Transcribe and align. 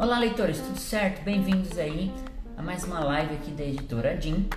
Olá, 0.00 0.16
leitores, 0.20 0.60
tudo 0.60 0.78
certo? 0.78 1.24
Bem-vindos 1.24 1.76
aí 1.76 2.12
a 2.56 2.62
mais 2.62 2.84
uma 2.84 3.00
live 3.00 3.34
aqui 3.34 3.50
da 3.50 3.64
editora 3.64 4.16
Jim. 4.20 4.48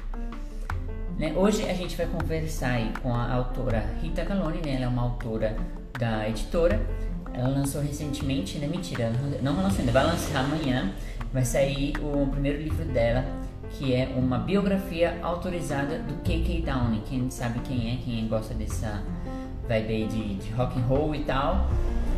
Né? 1.17 1.33
Hoje 1.35 1.67
a 1.67 1.73
gente 1.73 1.97
vai 1.97 2.05
conversar 2.05 2.73
aí 2.73 2.93
com 3.01 3.11
a 3.11 3.33
autora 3.33 3.83
Rita 4.03 4.23
Calone, 4.23 4.61
né? 4.63 4.75
Ela 4.75 4.85
é 4.85 4.87
uma 4.87 5.01
autora 5.01 5.57
da 5.97 6.29
editora. 6.29 6.79
Ela 7.33 7.47
lançou 7.47 7.81
recentemente, 7.81 8.59
né? 8.59 8.67
Mentira, 8.67 9.11
não 9.41 9.55
lançou 9.55 9.79
ainda, 9.79 9.91
vai 9.91 10.05
lançar 10.05 10.45
amanhã. 10.45 10.93
Vai 11.33 11.43
sair 11.43 11.95
o 11.97 12.27
primeiro 12.27 12.61
livro 12.61 12.85
dela, 12.85 13.25
que 13.71 13.95
é 13.95 14.13
uma 14.15 14.37
biografia 14.37 15.17
autorizada 15.23 15.97
do 15.97 16.21
K.K. 16.21 16.61
Downing. 16.61 17.01
Quem 17.09 17.31
sabe 17.31 17.61
quem 17.61 17.91
é, 17.91 17.97
quem 18.05 18.27
gosta 18.27 18.53
dessa 18.53 19.01
vibe 19.67 19.91
aí 19.91 20.07
de, 20.07 20.35
de 20.35 20.51
rock 20.51 20.77
and 20.77 20.83
roll 20.83 21.15
e 21.15 21.23
tal, 21.23 21.67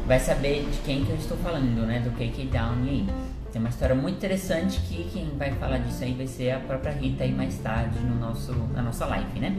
vai 0.05 0.19
saber 0.19 0.67
de 0.69 0.77
quem 0.79 1.05
que 1.05 1.11
eu 1.11 1.17
estou 1.17 1.37
falando, 1.37 1.85
né? 1.85 1.99
Do 1.99 2.11
K.K. 2.11 2.45
Downing 2.45 2.89
aí. 2.89 3.07
Tem 3.51 3.59
uma 3.59 3.69
história 3.69 3.93
muito 3.93 4.15
interessante 4.15 4.79
que 4.79 5.07
quem 5.13 5.29
vai 5.37 5.51
falar 5.51 5.77
disso 5.77 6.03
aí 6.03 6.13
vai 6.13 6.25
ser 6.25 6.51
a 6.51 6.59
própria 6.59 6.91
Rita 6.91 7.23
aí 7.23 7.31
mais 7.31 7.55
tarde 7.59 7.99
no 7.99 8.15
nosso, 8.15 8.51
na 8.73 8.81
nossa 8.81 9.05
live, 9.05 9.39
né? 9.39 9.55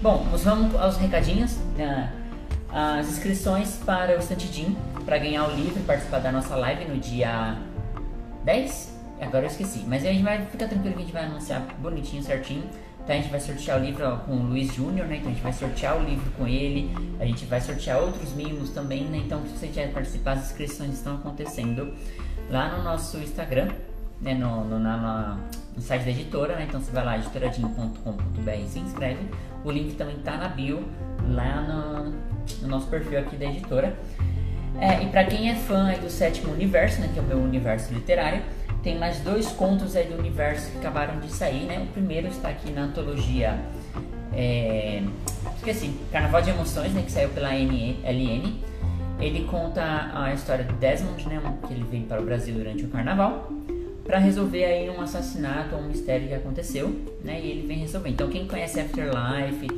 Bom, 0.00 0.26
vamos 0.42 0.74
aos 0.74 0.96
recadinhos. 0.96 1.58
Né? 1.76 2.10
As 2.72 3.08
inscrições 3.08 3.78
para 3.84 4.16
o 4.16 4.20
Stantidim, 4.20 4.74
para 5.04 5.18
ganhar 5.18 5.46
o 5.46 5.54
livro 5.54 5.78
e 5.78 5.82
participar 5.82 6.20
da 6.20 6.32
nossa 6.32 6.56
live 6.56 6.86
no 6.86 6.98
dia 6.98 7.58
10? 8.44 8.98
Agora 9.20 9.44
eu 9.44 9.50
esqueci. 9.50 9.84
Mas 9.86 10.02
a 10.02 10.06
gente 10.06 10.22
vai 10.22 10.42
ficar 10.46 10.66
tranquilo 10.68 10.94
que 10.94 11.02
a 11.02 11.04
gente 11.04 11.12
vai 11.12 11.24
anunciar 11.24 11.60
bonitinho, 11.78 12.22
certinho. 12.22 12.64
Então 13.02 13.16
a 13.16 13.20
gente 13.20 13.30
vai 13.30 13.40
sortear 13.40 13.80
o 13.80 13.84
livro 13.84 14.18
com 14.26 14.32
o 14.32 14.42
Luiz 14.42 14.74
Júnior, 14.74 15.06
né? 15.06 15.16
Então 15.16 15.30
a 15.30 15.34
gente 15.34 15.42
vai 15.42 15.52
sortear 15.52 15.96
o 15.96 16.04
livro 16.04 16.30
com 16.32 16.46
ele. 16.46 16.90
A 17.18 17.24
gente 17.24 17.44
vai 17.44 17.60
sortear 17.60 17.98
outros 17.98 18.32
mimos 18.34 18.70
também, 18.70 19.04
né? 19.04 19.18
Então 19.18 19.42
se 19.46 19.56
você 19.56 19.66
quer 19.68 19.92
participar, 19.92 20.32
as 20.32 20.50
inscrições 20.50 20.94
estão 20.94 21.16
acontecendo 21.16 21.92
lá 22.50 22.76
no 22.76 22.84
nosso 22.84 23.18
Instagram, 23.18 23.68
né? 24.20 24.34
No, 24.34 24.64
no, 24.64 24.78
na, 24.78 25.38
no 25.74 25.82
site 25.82 26.04
da 26.04 26.10
editora, 26.10 26.56
né? 26.56 26.66
Então 26.68 26.80
você 26.80 26.92
vai 26.92 27.04
lá, 27.04 27.18
editoradinho.com.br 27.18 28.50
e 28.50 28.68
se 28.68 28.78
inscreve. 28.78 29.26
O 29.64 29.70
link 29.70 29.94
também 29.94 30.16
tá 30.18 30.36
na 30.36 30.48
bio, 30.48 30.84
lá 31.28 31.60
no, 31.62 32.10
no 32.62 32.68
nosso 32.68 32.86
perfil 32.86 33.18
aqui 33.18 33.36
da 33.36 33.46
editora. 33.46 33.98
É, 34.80 35.02
e 35.02 35.08
para 35.08 35.24
quem 35.24 35.50
é 35.50 35.54
fã 35.54 35.92
do 36.00 36.08
sétimo 36.08 36.52
universo, 36.52 37.00
né? 37.00 37.10
Que 37.12 37.18
é 37.18 37.22
o 37.22 37.24
meu 37.24 37.38
universo 37.38 37.92
literário 37.92 38.42
tem 38.82 38.98
mais 38.98 39.20
dois 39.20 39.48
contos 39.48 39.94
aí 39.94 40.06
do 40.06 40.18
universo 40.18 40.70
que 40.70 40.78
acabaram 40.78 41.20
de 41.20 41.30
sair, 41.30 41.64
né? 41.64 41.80
O 41.80 41.86
primeiro 41.92 42.28
está 42.28 42.48
aqui 42.48 42.70
na 42.70 42.82
antologia. 42.82 43.58
É... 44.32 45.02
Esqueci, 45.56 45.94
Carnaval 46.10 46.42
de 46.42 46.50
Emoções, 46.50 46.92
né? 46.92 47.02
Que 47.02 47.12
saiu 47.12 47.28
pela 47.30 47.50
LN. 47.52 48.58
Ele 49.20 49.44
conta 49.44 50.10
a 50.14 50.32
história 50.32 50.64
do 50.64 50.72
Desmond, 50.74 51.28
né? 51.28 51.40
Que 51.66 51.74
ele 51.74 51.84
veio 51.90 52.04
para 52.04 52.20
o 52.20 52.24
Brasil 52.24 52.54
durante 52.54 52.84
o 52.84 52.88
carnaval 52.88 53.50
para 54.10 54.18
resolver 54.18 54.64
aí 54.64 54.90
um 54.90 55.00
assassinato 55.00 55.76
ou 55.76 55.82
um 55.82 55.86
mistério 55.86 56.26
que 56.26 56.34
aconteceu, 56.34 56.88
né? 57.22 57.40
E 57.40 57.50
ele 57.50 57.66
vem 57.66 57.78
resolver. 57.78 58.08
Então 58.08 58.28
quem 58.28 58.46
conhece 58.46 58.80
Afterlife, 58.80 59.68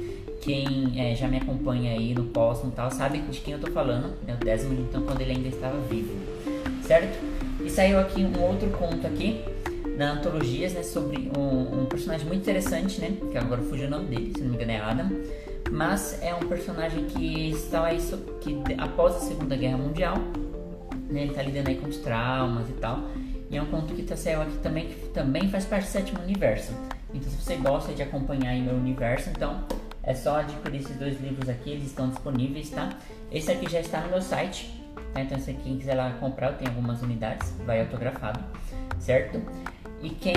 quem 0.40 0.92
é, 0.96 1.14
já 1.14 1.28
me 1.28 1.36
acompanha 1.36 1.92
aí 1.92 2.14
no 2.14 2.24
post 2.24 2.66
e 2.66 2.70
tal, 2.70 2.90
sabe 2.90 3.18
de 3.18 3.40
quem 3.40 3.52
eu 3.52 3.60
tô 3.60 3.70
falando, 3.72 4.14
né? 4.26 4.34
O 4.40 4.44
Desmond, 4.44 4.80
então 4.80 5.02
quando 5.02 5.20
ele 5.20 5.32
ainda 5.32 5.48
estava 5.48 5.78
vivo, 5.82 6.14
certo? 6.86 7.31
E 7.64 7.70
saiu 7.70 7.98
aqui 7.98 8.24
um 8.24 8.42
outro 8.42 8.68
conto 8.70 9.06
aqui 9.06 9.44
na 9.96 10.12
antologias, 10.12 10.72
né, 10.72 10.82
sobre 10.82 11.30
um, 11.36 11.82
um, 11.82 11.86
personagem 11.86 12.26
muito 12.26 12.40
interessante, 12.40 13.00
né, 13.00 13.16
que 13.30 13.36
agora 13.38 13.62
fugiu 13.62 13.86
o 13.86 13.90
nome 13.90 14.06
dele, 14.06 14.32
se 14.34 14.42
não 14.42 14.50
me 14.50 14.56
engano 14.56 14.72
é 14.72 14.80
Adam, 14.80 15.10
mas 15.70 16.20
é 16.22 16.34
um 16.34 16.40
personagem 16.48 17.04
que 17.06 17.50
está 17.50 17.84
aí 17.84 17.98
que 18.40 18.62
após 18.78 19.16
a 19.16 19.20
Segunda 19.20 19.56
Guerra 19.56 19.78
Mundial, 19.78 20.16
né, 21.08 21.22
ele 21.22 21.30
está 21.30 21.42
lidando 21.42 21.68
aí 21.68 21.76
com 21.76 21.88
os 21.88 21.98
traumas 21.98 22.68
e 22.68 22.72
tal. 22.74 23.00
E 23.50 23.56
é 23.56 23.62
um 23.62 23.66
conto 23.66 23.92
que 23.92 24.02
tá, 24.02 24.16
saiu 24.16 24.40
aqui 24.40 24.56
também 24.58 24.88
que 24.88 25.08
também 25.08 25.48
faz 25.48 25.66
parte 25.66 25.84
do 25.84 25.90
sétimo 25.90 26.20
universo. 26.22 26.72
Então 27.12 27.30
se 27.30 27.36
você 27.36 27.56
gosta 27.56 27.92
de 27.92 28.02
acompanhar 28.02 28.50
aí 28.50 28.62
meu 28.62 28.74
universo, 28.74 29.28
então 29.28 29.64
é 30.02 30.14
só 30.14 30.40
adquirir 30.40 30.80
esses 30.80 30.96
dois 30.96 31.20
livros 31.20 31.48
aqui, 31.48 31.70
eles 31.70 31.84
estão 31.84 32.08
disponíveis, 32.08 32.70
tá? 32.70 32.98
Esse 33.30 33.52
aqui 33.52 33.70
já 33.70 33.80
está 33.80 34.00
no 34.00 34.08
meu 34.08 34.22
site, 34.22 34.81
Então, 35.14 35.38
se 35.38 35.52
quem 35.54 35.78
quiser 35.78 35.94
lá 35.94 36.10
comprar, 36.18 36.52
eu 36.52 36.58
tenho 36.58 36.70
algumas 36.70 37.02
unidades, 37.02 37.54
vai 37.66 37.80
autografado, 37.80 38.40
certo? 38.98 39.42
E 40.02 40.10
quem 40.10 40.34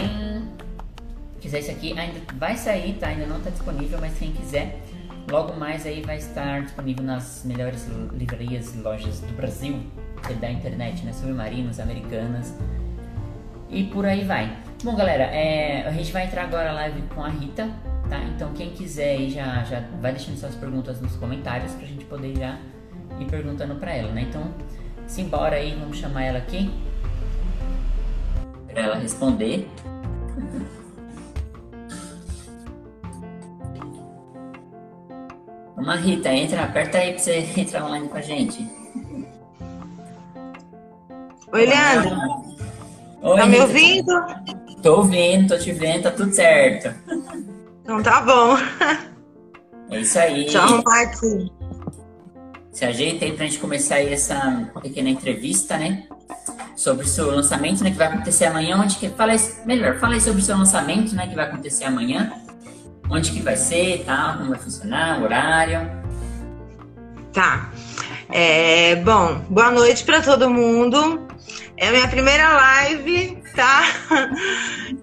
quiser 1.39 1.59
isso 1.59 1.71
aqui, 1.71 1.97
ainda 1.97 2.19
vai 2.35 2.57
sair, 2.57 2.97
tá? 2.99 3.07
Ainda 3.07 3.25
não 3.25 3.37
está 3.37 3.49
disponível, 3.49 3.99
mas 4.01 4.17
quem 4.17 4.31
quiser, 4.31 4.81
logo 5.31 5.53
mais 5.57 5.85
aí 5.85 6.01
vai 6.01 6.17
estar 6.17 6.61
disponível 6.61 7.03
nas 7.03 7.43
melhores 7.45 7.87
livrarias 8.13 8.75
e 8.75 8.79
lojas 8.79 9.21
do 9.21 9.33
Brasil, 9.35 9.79
da 10.41 10.51
internet, 10.51 11.05
né? 11.05 11.13
Submarinos, 11.13 11.79
americanas 11.79 12.53
e 13.69 13.83
por 13.85 14.05
aí 14.05 14.23
vai. 14.23 14.57
Bom, 14.83 14.95
galera, 14.95 15.23
é, 15.23 15.87
a 15.87 15.91
gente 15.91 16.11
vai 16.11 16.25
entrar 16.25 16.43
agora 16.43 16.69
a 16.69 16.73
live 16.73 17.01
com 17.13 17.23
a 17.23 17.29
Rita, 17.29 17.69
tá? 18.09 18.23
Então, 18.35 18.53
quem 18.53 18.71
quiser 18.71 19.17
aí 19.17 19.29
já, 19.29 19.63
já 19.63 19.81
vai 20.01 20.11
deixando 20.11 20.37
suas 20.37 20.55
perguntas 20.55 21.01
nos 21.01 21.15
comentários 21.15 21.73
pra 21.73 21.85
gente 21.85 22.05
poder 22.05 22.37
já 22.37 22.57
e 23.19 23.25
perguntando 23.25 23.75
para 23.75 23.93
ela, 23.93 24.11
né? 24.11 24.25
Então, 24.29 24.53
simbora 25.07 25.55
aí, 25.55 25.75
vamos 25.79 25.97
chamar 25.97 26.23
ela 26.23 26.39
aqui 26.39 26.71
para 28.71 28.83
ela 28.83 28.95
responder. 28.95 29.67
Vamos, 35.75 35.99
Rita, 35.99 36.33
entra, 36.33 36.63
aperta 36.63 36.97
aí 36.97 37.11
para 37.11 37.19
você 37.19 37.47
entrar 37.57 37.85
online 37.85 38.07
com 38.07 38.17
a 38.17 38.21
gente. 38.21 38.65
Oi, 41.51 41.65
Leandro. 41.65 42.15
Oi, 43.21 43.37
tá 43.37 43.45
me 43.45 43.59
ouvindo? 43.59 44.25
Tô 44.81 44.97
ouvindo, 44.97 45.49
tô 45.49 45.57
te 45.57 45.73
vendo, 45.73 46.03
tá 46.03 46.11
tudo 46.11 46.33
certo. 46.33 46.95
Então 47.83 48.01
tá 48.01 48.21
bom. 48.21 48.55
É 49.91 49.99
isso 49.99 50.17
aí. 50.17 50.43
Deixa 50.43 50.57
eu 50.57 50.63
arrumar 50.63 51.01
aqui 51.01 51.51
se 52.75 52.83
ajeita 52.83 53.23
aí 53.23 53.31
pra 53.31 53.45
gente 53.45 53.57
começar 53.57 53.95
aí 53.95 54.11
essa 54.11 54.69
pequena 54.81 55.09
entrevista, 55.09 55.77
né? 55.77 56.03
Sobre 56.75 57.05
o 57.05 57.07
seu 57.07 57.31
lançamento, 57.31 57.81
né? 57.81 57.89
Que 57.89 57.95
vai 57.95 58.07
acontecer 58.07 58.47
amanhã. 58.47 58.77
Onde 58.77 58.97
que... 58.97 59.07
Fala 59.07 59.31
aí, 59.31 59.39
melhor, 59.65 59.97
fala 59.97 60.15
aí 60.15 60.19
sobre 60.19 60.41
o 60.41 60.43
seu 60.43 60.57
lançamento, 60.57 61.15
né? 61.15 61.25
Que 61.25 61.35
vai 61.35 61.45
acontecer 61.45 61.85
amanhã. 61.85 62.33
Onde 63.09 63.31
que 63.31 63.41
vai 63.41 63.55
ser, 63.55 64.03
tá? 64.03 64.35
Como 64.37 64.49
vai 64.49 64.59
funcionar, 64.59 65.23
horário. 65.23 65.89
Tá. 67.31 67.71
É, 68.29 68.97
bom, 68.97 69.39
boa 69.49 69.71
noite 69.71 70.03
para 70.03 70.21
todo 70.21 70.49
mundo. 70.49 71.25
É 71.77 71.87
a 71.87 71.91
minha 71.91 72.09
primeira 72.09 72.55
live, 72.55 73.41
tá? 73.55 73.83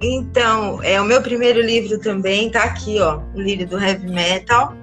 Então, 0.04 0.82
é 0.82 1.00
o 1.00 1.04
meu 1.04 1.22
primeiro 1.22 1.60
livro 1.60 1.96
também, 2.00 2.50
tá 2.50 2.64
aqui, 2.64 2.98
ó, 2.98 3.20
o 3.34 3.40
livro 3.40 3.66
do 3.66 3.80
Heavy 3.80 4.10
Metal. 4.10 4.81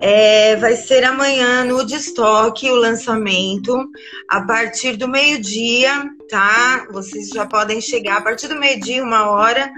É, 0.00 0.56
vai 0.56 0.76
ser 0.76 1.04
amanhã 1.04 1.64
no 1.64 1.84
Destoque 1.84 2.70
o 2.70 2.74
lançamento, 2.74 3.88
a 4.28 4.42
partir 4.42 4.96
do 4.96 5.08
meio-dia, 5.08 5.90
tá? 6.28 6.86
Vocês 6.90 7.28
já 7.28 7.46
podem 7.46 7.80
chegar 7.80 8.18
a 8.18 8.22
partir 8.22 8.48
do 8.48 8.56
meio-dia, 8.56 9.02
uma 9.02 9.30
hora, 9.30 9.70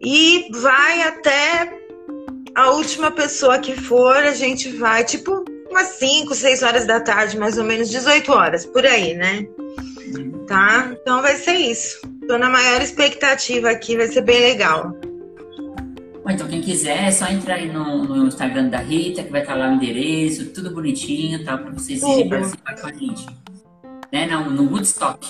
e 0.00 0.48
vai 0.52 1.02
até 1.02 1.78
a 2.54 2.70
última 2.70 3.10
pessoa 3.10 3.58
que 3.58 3.74
for, 3.74 4.16
a 4.16 4.32
gente 4.32 4.68
vai, 4.76 5.04
tipo, 5.04 5.44
umas 5.68 5.88
5, 5.88 6.34
6 6.34 6.62
horas 6.62 6.86
da 6.86 7.00
tarde, 7.00 7.36
mais 7.36 7.58
ou 7.58 7.64
menos 7.64 7.90
18 7.90 8.32
horas, 8.32 8.64
por 8.64 8.86
aí, 8.86 9.14
né? 9.14 9.46
Tá? 10.46 10.92
Então 10.92 11.20
vai 11.20 11.36
ser 11.36 11.54
isso. 11.54 12.00
Tô 12.28 12.38
na 12.38 12.48
maior 12.48 12.80
expectativa 12.80 13.70
aqui, 13.70 13.96
vai 13.96 14.06
ser 14.06 14.22
bem 14.22 14.40
legal. 14.40 14.94
Bom, 16.24 16.30
então 16.30 16.48
quem 16.48 16.62
quiser 16.62 17.04
é 17.04 17.10
só 17.10 17.26
entrar 17.26 17.56
aí 17.56 17.70
no, 17.70 18.02
no 18.04 18.26
Instagram 18.26 18.70
da 18.70 18.78
Rita, 18.78 19.22
que 19.22 19.30
vai 19.30 19.42
estar 19.42 19.54
lá 19.54 19.68
o 19.68 19.74
endereço, 19.74 20.46
tudo 20.46 20.70
bonitinho, 20.70 21.44
tá? 21.44 21.58
Para 21.58 21.70
vocês 21.70 22.02
irem 22.02 22.30
participar 22.30 22.80
com 22.80 22.86
a 22.86 22.92
gente. 22.92 23.26
Né? 24.10 24.26
No, 24.26 24.50
no 24.50 24.72
Woodstock. 24.72 25.28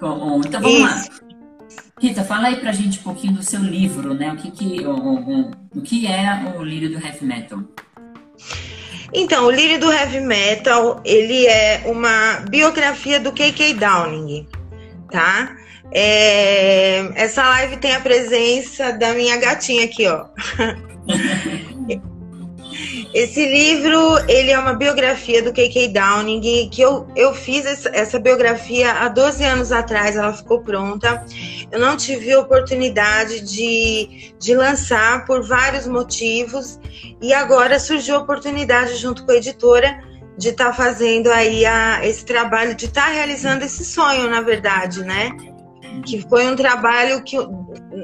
Bom, 0.00 0.40
então 0.40 0.62
vamos 0.62 0.78
Isso. 0.78 1.10
lá. 1.10 1.24
Rita, 2.00 2.24
fala 2.24 2.48
aí 2.48 2.56
pra 2.56 2.72
gente 2.72 3.00
um 3.00 3.02
pouquinho 3.02 3.34
do 3.34 3.42
seu 3.42 3.60
livro, 3.60 4.14
né? 4.14 4.32
O 4.32 4.36
que, 4.36 4.50
que, 4.50 4.86
o, 4.86 4.94
o, 4.94 5.50
o 5.76 5.82
que 5.82 6.06
é 6.06 6.54
o 6.56 6.62
Lírio 6.62 6.90
do 6.90 7.06
Heavy 7.06 7.26
Metal? 7.26 7.62
Então, 9.12 9.44
o 9.44 9.50
Lírio 9.50 9.78
do 9.78 9.92
Heavy 9.92 10.20
Metal, 10.20 11.02
ele 11.04 11.46
é 11.46 11.82
uma 11.84 12.40
biografia 12.48 13.20
do 13.20 13.30
K.K. 13.30 13.74
Downing, 13.74 14.48
tá? 15.10 15.54
É, 15.92 17.10
essa 17.14 17.42
live 17.50 17.76
tem 17.76 17.94
a 17.94 18.00
presença 18.00 18.92
da 18.92 19.12
minha 19.14 19.36
gatinha 19.36 19.84
aqui, 19.84 20.06
ó. 20.06 20.26
Esse 23.14 23.46
livro, 23.46 24.18
ele 24.28 24.50
é 24.50 24.58
uma 24.58 24.74
biografia 24.74 25.40
do 25.40 25.52
K.K. 25.52 25.88
Downing, 25.88 26.68
que 26.68 26.82
eu, 26.82 27.06
eu 27.14 27.32
fiz 27.32 27.64
essa, 27.86 28.18
biografia 28.18 28.90
há 28.90 29.08
12 29.08 29.44
anos 29.44 29.70
atrás, 29.70 30.16
ela 30.16 30.32
ficou 30.32 30.60
pronta. 30.62 31.24
Eu 31.70 31.78
não 31.78 31.96
tive 31.96 32.34
oportunidade 32.34 33.40
de, 33.42 34.34
de 34.36 34.56
lançar 34.56 35.24
por 35.26 35.46
vários 35.46 35.86
motivos, 35.86 36.80
e 37.22 37.32
agora 37.32 37.78
surgiu 37.78 38.16
a 38.16 38.18
oportunidade, 38.18 38.96
junto 38.96 39.24
com 39.24 39.30
a 39.30 39.36
editora, 39.36 40.02
de 40.36 40.48
estar 40.48 40.70
tá 40.70 40.72
fazendo 40.72 41.30
aí 41.30 41.64
a, 41.64 42.04
esse 42.04 42.24
trabalho, 42.24 42.74
de 42.74 42.86
estar 42.86 43.06
tá 43.06 43.12
realizando 43.12 43.64
esse 43.64 43.84
sonho, 43.84 44.28
na 44.28 44.40
verdade, 44.40 45.04
né? 45.04 45.30
Que 46.02 46.20
foi 46.28 46.46
um 46.46 46.56
trabalho 46.56 47.22
que 47.22 47.36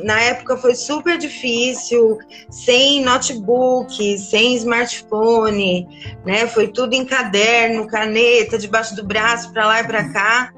na 0.05 0.21
época 0.21 0.57
foi 0.57 0.75
super 0.75 1.19
difícil, 1.19 2.19
sem 2.51 3.03
notebook, 3.03 4.19
sem 4.19 4.55
smartphone, 4.57 5.87
né? 6.25 6.47
Foi 6.47 6.69
tudo 6.69 6.95
em 6.95 7.05
caderno, 7.05 7.87
caneta, 7.87 8.59
debaixo 8.59 8.95
do 8.97 9.05
braço, 9.05 9.53
para 9.53 9.67
lá 9.67 9.81
e 9.81 9.87
para 9.87 10.13
cá. 10.13 10.53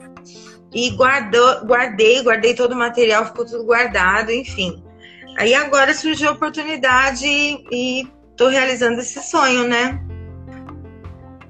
E 0.73 0.90
guardou, 0.90 1.64
guardei, 1.64 2.23
guardei 2.23 2.55
todo 2.55 2.73
o 2.73 2.76
material, 2.76 3.26
ficou 3.26 3.44
tudo 3.44 3.64
guardado, 3.64 4.31
enfim. 4.31 4.82
Aí 5.37 5.55
agora 5.55 5.94
surgiu 5.94 6.31
a 6.31 6.32
oportunidade 6.32 7.26
e 7.26 8.08
estou 8.31 8.49
realizando 8.49 9.00
esse 9.00 9.23
sonho, 9.23 9.67
né? 9.67 10.00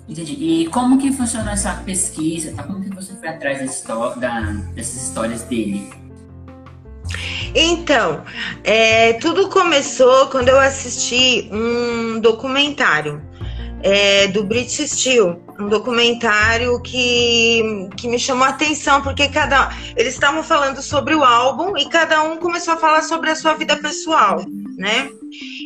Entendi. 0.09 0.33
E 0.33 0.67
como 0.69 0.99
que 0.99 1.13
funcionou 1.13 1.53
essa 1.53 1.75
pesquisa? 1.85 2.53
Tá? 2.55 2.65
Como 2.65 2.83
que 2.83 2.95
você 2.95 3.15
foi 3.15 3.29
atrás 3.29 3.85
da, 4.19 4.41
dessas 4.75 5.09
histórias 5.09 5.43
dele? 5.43 5.91
Então, 7.55 8.23
é, 8.65 9.15
tudo 9.15 9.49
começou 9.49 10.29
quando 10.29 10.49
eu 10.49 10.59
assisti 10.59 11.51
um 11.53 12.19
documentário 12.21 13.23
é, 13.83 14.29
do 14.29 14.45
British 14.45 14.91
Steel, 14.91 15.43
um 15.59 15.69
documentário 15.69 16.81
que, 16.81 17.89
que 17.97 18.09
me 18.09 18.19
chamou 18.19 18.45
a 18.45 18.51
atenção, 18.51 19.03
porque 19.03 19.29
cada 19.29 19.71
eles 19.97 20.15
estavam 20.15 20.43
falando 20.43 20.81
sobre 20.81 21.15
o 21.15 21.23
álbum 21.23 21.77
e 21.77 21.89
cada 21.89 22.23
um 22.23 22.37
começou 22.37 22.75
a 22.75 22.77
falar 22.77 23.03
sobre 23.03 23.31
a 23.31 23.35
sua 23.35 23.55
vida 23.55 23.77
pessoal, 23.77 24.45
né? 24.82 25.08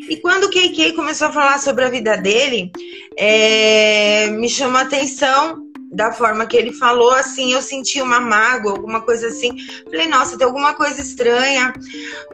E 0.09 0.17
quando 0.19 0.45
o 0.45 0.51
KK 0.51 0.93
começou 0.93 1.29
a 1.29 1.33
falar 1.33 1.59
sobre 1.59 1.85
a 1.85 1.89
vida 1.89 2.17
dele, 2.17 2.71
é, 3.17 4.29
me 4.29 4.49
chamou 4.49 4.79
a 4.79 4.83
atenção 4.83 5.65
da 5.91 6.13
forma 6.13 6.45
que 6.45 6.57
ele 6.57 6.73
falou, 6.73 7.13
assim, 7.13 7.55
eu 7.55 7.63
senti 7.63 8.03
uma 8.03 8.21
mágoa, 8.21 8.73
alguma 8.73 9.01
coisa 9.01 9.29
assim. 9.29 9.57
Falei, 9.85 10.07
nossa, 10.07 10.37
tem 10.37 10.47
alguma 10.47 10.75
coisa 10.75 11.01
estranha. 11.01 11.73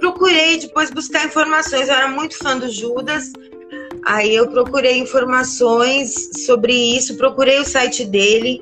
Procurei 0.00 0.58
depois 0.58 0.90
buscar 0.90 1.24
informações. 1.24 1.88
Eu 1.88 1.94
era 1.94 2.08
muito 2.08 2.36
fã 2.36 2.58
do 2.58 2.68
Judas, 2.68 3.30
Aí 4.04 4.34
eu 4.34 4.48
procurei 4.48 4.98
informações 4.98 6.30
sobre 6.44 6.74
isso, 6.74 7.16
procurei 7.16 7.60
o 7.60 7.64
site 7.64 8.04
dele, 8.04 8.60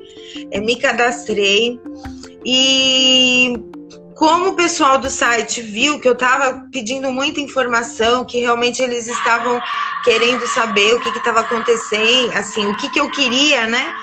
é, 0.51 0.59
me 0.59 0.75
cadastrei 0.75 1.79
e 2.45 3.70
como 4.21 4.49
o 4.49 4.55
pessoal 4.55 4.99
do 4.99 5.09
site 5.09 5.63
viu 5.63 5.99
que 5.99 6.07
eu 6.07 6.13
estava 6.13 6.67
pedindo 6.71 7.11
muita 7.11 7.41
informação, 7.41 8.23
que 8.23 8.39
realmente 8.39 8.79
eles 8.79 9.07
estavam 9.07 9.59
querendo 10.03 10.45
saber 10.45 10.93
o 10.93 10.99
que 10.99 11.09
estava 11.09 11.39
acontecendo, 11.39 12.31
assim, 12.33 12.67
o 12.67 12.77
que, 12.77 12.87
que 12.91 12.99
eu 12.99 13.09
queria, 13.09 13.65
né? 13.65 13.95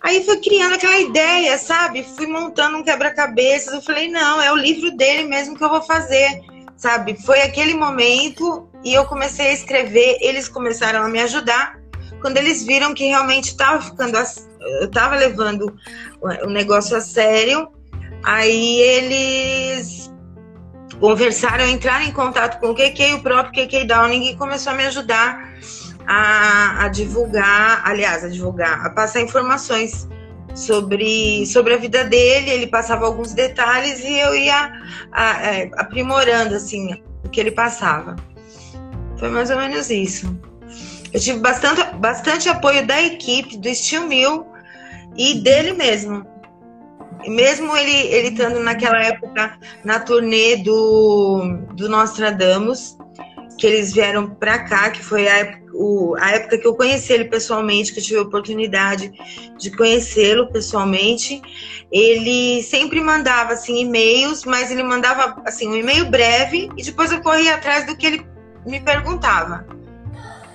Aí 0.00 0.24
foi 0.24 0.36
criando 0.36 0.76
aquela 0.76 1.00
ideia, 1.00 1.58
sabe? 1.58 2.06
Fui 2.16 2.28
montando 2.28 2.76
um 2.76 2.84
quebra-cabeças. 2.84 3.74
Eu 3.74 3.82
falei, 3.82 4.08
não, 4.08 4.40
é 4.40 4.52
o 4.52 4.56
livro 4.56 4.96
dele 4.96 5.24
mesmo 5.24 5.58
que 5.58 5.64
eu 5.64 5.68
vou 5.68 5.82
fazer, 5.82 6.40
sabe? 6.76 7.20
Foi 7.26 7.42
aquele 7.42 7.74
momento 7.74 8.68
e 8.84 8.94
eu 8.94 9.04
comecei 9.04 9.48
a 9.48 9.52
escrever, 9.52 10.16
eles 10.20 10.46
começaram 10.46 11.02
a 11.02 11.08
me 11.08 11.18
ajudar. 11.18 11.76
Quando 12.20 12.36
eles 12.36 12.62
viram 12.62 12.94
que 12.94 13.08
realmente 13.08 13.46
estava 13.46 13.82
ficando, 13.82 14.16
eu 14.16 14.86
estava 14.86 15.16
levando 15.16 15.76
o 16.22 16.50
negócio 16.50 16.96
a 16.96 17.00
sério, 17.00 17.73
aí 18.24 18.80
eles 18.80 20.12
conversaram, 20.98 21.68
entraram 21.68 22.04
em 22.04 22.12
contato 22.12 22.58
com 22.60 22.70
o 22.70 22.74
KK, 22.74 23.14
o 23.14 23.22
próprio 23.22 23.66
KK 23.66 23.84
Downing, 23.84 24.30
e 24.30 24.36
começou 24.36 24.72
a 24.72 24.76
me 24.76 24.84
ajudar 24.84 25.52
a, 26.06 26.84
a 26.84 26.88
divulgar, 26.88 27.82
aliás, 27.84 28.24
a 28.24 28.28
divulgar, 28.28 28.84
a 28.84 28.90
passar 28.90 29.20
informações 29.20 30.08
sobre, 30.54 31.44
sobre 31.46 31.74
a 31.74 31.76
vida 31.76 32.04
dele. 32.04 32.50
Ele 32.50 32.66
passava 32.66 33.06
alguns 33.06 33.32
detalhes 33.32 34.00
e 34.00 34.18
eu 34.18 34.34
ia 34.34 34.72
a, 35.12 35.30
a, 35.30 35.54
é, 35.54 35.70
aprimorando 35.76 36.54
assim 36.54 37.02
o 37.24 37.28
que 37.28 37.40
ele 37.40 37.50
passava. 37.50 38.16
Foi 39.18 39.28
mais 39.28 39.50
ou 39.50 39.58
menos 39.58 39.90
isso. 39.90 40.36
Eu 41.12 41.20
tive 41.20 41.38
bastante, 41.38 41.82
bastante 41.96 42.48
apoio 42.48 42.86
da 42.86 43.00
equipe, 43.00 43.56
do 43.56 43.72
Steel 43.72 44.08
Mill 44.08 44.46
e 45.16 45.34
dele 45.40 45.72
mesmo. 45.72 46.33
Mesmo 47.28 47.76
ele, 47.76 48.08
ele 48.08 48.28
estando 48.28 48.60
naquela 48.60 49.02
época 49.02 49.58
na 49.84 50.00
turnê 50.00 50.56
do, 50.56 51.58
do 51.74 51.88
Nostradamus, 51.88 52.96
que 53.58 53.66
eles 53.66 53.92
vieram 53.92 54.30
para 54.30 54.58
cá, 54.64 54.90
que 54.90 55.02
foi 55.02 55.28
a 55.28 55.38
época, 55.38 55.64
o, 55.74 56.14
a 56.18 56.30
época 56.30 56.58
que 56.58 56.66
eu 56.66 56.74
conheci 56.74 57.12
ele 57.12 57.24
pessoalmente, 57.24 57.92
que 57.92 57.98
eu 57.98 58.04
tive 58.04 58.18
a 58.18 58.22
oportunidade 58.22 59.12
de 59.58 59.70
conhecê-lo 59.76 60.50
pessoalmente, 60.50 61.40
ele 61.90 62.62
sempre 62.62 63.00
mandava 63.00 63.52
assim 63.52 63.80
e-mails, 63.80 64.44
mas 64.44 64.70
ele 64.70 64.82
mandava 64.82 65.40
assim 65.44 65.68
um 65.68 65.76
e-mail 65.76 66.10
breve 66.10 66.68
e 66.76 66.82
depois 66.82 67.12
eu 67.12 67.20
corria 67.20 67.54
atrás 67.54 67.86
do 67.86 67.96
que 67.96 68.06
ele 68.06 68.26
me 68.66 68.80
perguntava. 68.80 69.66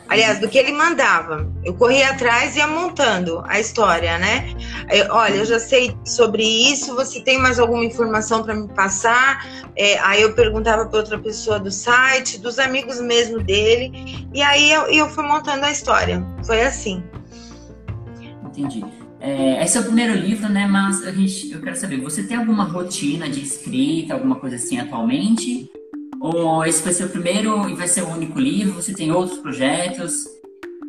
Aliás, 0.10 0.40
do 0.40 0.50
que 0.50 0.58
ele 0.58 0.72
mandava. 0.74 1.48
Eu 1.64 1.76
corria 1.76 2.10
atrás 2.10 2.56
e 2.56 2.60
ia 2.60 2.68
montando 2.68 3.44
a 3.46 3.60
história, 3.60 4.18
né? 4.18 4.54
Eu, 4.90 5.14
olha, 5.14 5.36
eu 5.36 5.46
já 5.46 5.60
sei 5.60 5.96
sobre 6.04 6.44
isso, 6.44 6.96
você 6.96 7.22
tem 7.22 7.38
mais 7.38 7.60
alguma 7.60 7.86
informação 7.86 8.44
para 8.44 8.56
me 8.56 8.68
passar? 8.70 9.48
É, 9.76 10.00
aí 10.00 10.24
eu 10.24 10.34
perguntava 10.34 10.88
para 10.88 10.98
outra 10.98 11.20
pessoa 11.20 11.60
do 11.60 11.70
site, 11.70 12.40
dos 12.40 12.58
amigos 12.58 13.00
mesmo 13.00 13.40
dele, 13.40 14.28
e 14.34 14.42
aí 14.42 14.72
eu, 14.72 14.88
eu 14.88 15.08
fui 15.10 15.24
montando 15.24 15.64
a 15.64 15.72
história. 15.72 16.26
Foi 16.44 16.62
assim. 16.64 17.04
Entendi. 18.44 18.84
É, 19.22 19.64
esse 19.64 19.78
é 19.78 19.82
o 19.82 19.84
primeiro 19.84 20.14
livro, 20.14 20.50
né? 20.50 20.66
Mas 20.66 21.06
a 21.06 21.12
gente, 21.12 21.52
eu 21.52 21.62
quero 21.62 21.76
saber, 21.76 22.02
você 22.02 22.24
tem 22.24 22.38
alguma 22.38 22.64
rotina 22.64 23.30
de 23.30 23.42
escrita, 23.42 24.16
alguma 24.16 24.38
coisa 24.38 24.56
assim 24.56 24.80
atualmente? 24.80 25.70
Ou 26.22 26.66
esse 26.66 26.84
vai 26.84 26.94
ser 26.94 27.06
o 27.06 27.10
primeiro 27.10 27.70
e 27.70 27.76
vai 27.76 27.88
ser 27.88 28.02
o 28.04 28.10
único 28.10 28.40
livro? 28.40 28.74
Você 28.74 28.94
tem 28.94 29.12
outros 29.12 29.40
projetos? 29.40 30.26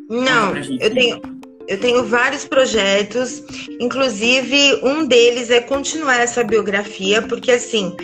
Não, 0.08 0.56
eu 0.56 0.92
tenho, 0.92 1.20
eu 1.68 1.78
tenho 1.78 2.04
vários 2.04 2.44
projetos, 2.44 3.44
inclusive 3.78 4.80
um 4.82 5.06
deles 5.06 5.50
é 5.50 5.60
continuar 5.60 6.16
essa 6.16 6.42
biografia, 6.42 7.22
porque 7.22 7.52
assim, 7.52 7.94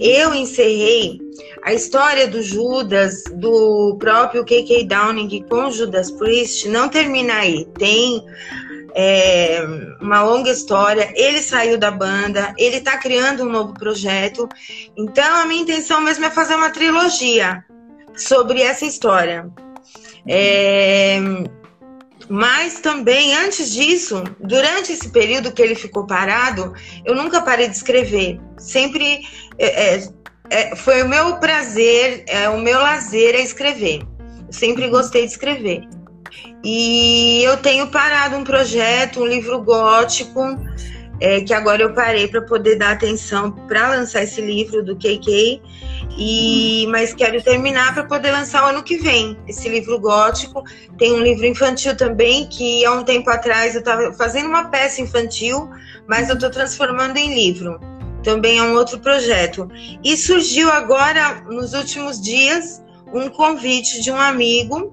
eu 0.00 0.34
encerrei 0.34 1.20
a 1.62 1.72
história 1.72 2.26
do 2.26 2.42
Judas, 2.42 3.22
do 3.34 3.96
próprio 4.00 4.44
K.K. 4.44 4.84
Downing 4.84 5.44
com 5.48 5.70
Judas 5.70 6.10
Priest, 6.10 6.68
não 6.68 6.88
termina 6.88 7.34
aí. 7.34 7.64
Tem 7.78 8.20
é 8.94 9.64
uma 10.00 10.22
longa 10.22 10.50
história. 10.50 11.12
Ele 11.14 11.40
saiu 11.40 11.78
da 11.78 11.90
banda, 11.90 12.54
ele 12.58 12.76
está 12.76 12.96
criando 12.98 13.44
um 13.44 13.50
novo 13.50 13.74
projeto. 13.74 14.48
Então, 14.96 15.42
a 15.42 15.46
minha 15.46 15.62
intenção 15.62 16.00
mesmo 16.00 16.24
é 16.24 16.30
fazer 16.30 16.54
uma 16.54 16.70
trilogia 16.70 17.64
sobre 18.16 18.62
essa 18.62 18.84
história. 18.84 19.50
É, 20.28 21.18
mas 22.28 22.80
também, 22.80 23.34
antes 23.34 23.72
disso, 23.72 24.22
durante 24.40 24.92
esse 24.92 25.10
período 25.10 25.52
que 25.52 25.60
ele 25.60 25.74
ficou 25.74 26.06
parado, 26.06 26.72
eu 27.04 27.14
nunca 27.14 27.42
parei 27.42 27.68
de 27.68 27.76
escrever. 27.76 28.40
Sempre 28.58 29.20
é, 29.58 29.96
é, 29.96 30.08
é 30.50 30.76
foi 30.76 31.02
o 31.02 31.08
meu 31.08 31.36
prazer, 31.38 32.24
é, 32.26 32.48
o 32.48 32.58
meu 32.58 32.78
lazer 32.78 33.34
é 33.34 33.42
escrever. 33.42 34.02
Eu 34.46 34.52
sempre 34.52 34.88
gostei 34.88 35.26
de 35.26 35.32
escrever. 35.32 35.86
E 36.64 37.42
eu 37.42 37.56
tenho 37.56 37.88
parado 37.88 38.36
um 38.36 38.44
projeto, 38.44 39.20
um 39.20 39.26
livro 39.26 39.60
gótico, 39.62 40.40
é, 41.20 41.40
que 41.40 41.54
agora 41.54 41.82
eu 41.82 41.94
parei 41.94 42.26
para 42.26 42.42
poder 42.42 42.76
dar 42.76 42.92
atenção 42.92 43.52
para 43.52 43.90
lançar 43.90 44.24
esse 44.24 44.40
livro 44.40 44.82
do 44.82 44.96
KK. 44.96 45.62
E, 46.18 46.86
mas 46.90 47.14
quero 47.14 47.40
terminar 47.42 47.94
para 47.94 48.04
poder 48.04 48.32
lançar 48.32 48.64
o 48.64 48.70
ano 48.70 48.82
que 48.82 48.96
vem 48.96 49.38
esse 49.46 49.68
livro 49.68 50.00
gótico. 50.00 50.64
Tem 50.98 51.12
um 51.12 51.22
livro 51.22 51.46
infantil 51.46 51.96
também, 51.96 52.46
que 52.48 52.84
há 52.84 52.92
um 52.92 53.04
tempo 53.04 53.30
atrás 53.30 53.74
eu 53.74 53.80
estava 53.80 54.12
fazendo 54.12 54.48
uma 54.48 54.64
peça 54.64 55.00
infantil, 55.00 55.70
mas 56.08 56.28
eu 56.28 56.34
estou 56.34 56.50
transformando 56.50 57.16
em 57.16 57.34
livro. 57.34 57.78
Também 58.22 58.58
é 58.58 58.62
um 58.62 58.74
outro 58.74 58.98
projeto. 58.98 59.68
E 60.02 60.16
surgiu 60.16 60.70
agora, 60.70 61.42
nos 61.48 61.72
últimos 61.72 62.20
dias, 62.20 62.82
um 63.12 63.28
convite 63.28 64.00
de 64.00 64.10
um 64.10 64.20
amigo 64.20 64.92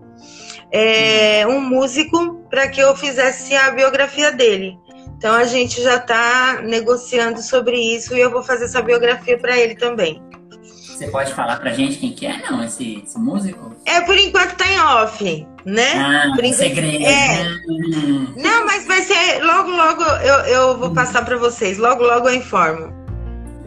é, 0.71 1.45
um 1.47 1.61
músico 1.61 2.35
para 2.49 2.67
que 2.67 2.79
eu 2.79 2.95
fizesse 2.95 3.55
a 3.55 3.71
biografia 3.71 4.31
dele. 4.31 4.77
Então 5.17 5.35
a 5.35 5.43
gente 5.43 5.81
já 5.81 5.95
está 5.95 6.61
negociando 6.63 7.41
sobre 7.41 7.77
isso 7.77 8.15
e 8.15 8.19
eu 8.19 8.31
vou 8.31 8.41
fazer 8.41 8.65
essa 8.65 8.81
biografia 8.81 9.37
para 9.37 9.57
ele 9.57 9.75
também. 9.75 10.21
Você 10.63 11.07
pode 11.07 11.33
falar 11.33 11.57
pra 11.57 11.71
gente 11.71 11.97
quem 11.97 12.11
que 12.11 12.25
é, 12.25 12.41
não, 12.49 12.63
esse, 12.63 13.01
esse 13.05 13.17
músico? 13.17 13.73
É, 13.85 14.01
por 14.01 14.17
enquanto 14.17 14.55
tá 14.55 14.65
em 14.67 14.79
off, 14.79 15.47
né? 15.65 15.93
Ah, 15.95 16.31
por 16.35 16.43
enquanto... 16.43 16.57
segredo. 16.57 17.05
É. 17.05 17.43
Hum. 17.69 18.33
Não, 18.35 18.65
mas 18.65 18.85
vai 18.85 19.01
ser, 19.01 19.41
logo, 19.43 19.71
logo 19.71 20.03
eu, 20.03 20.35
eu 20.45 20.77
vou 20.77 20.93
passar 20.93 21.23
para 21.23 21.37
vocês, 21.37 21.77
logo, 21.77 22.03
logo 22.03 22.27
eu 22.29 22.35
informo. 22.35 22.93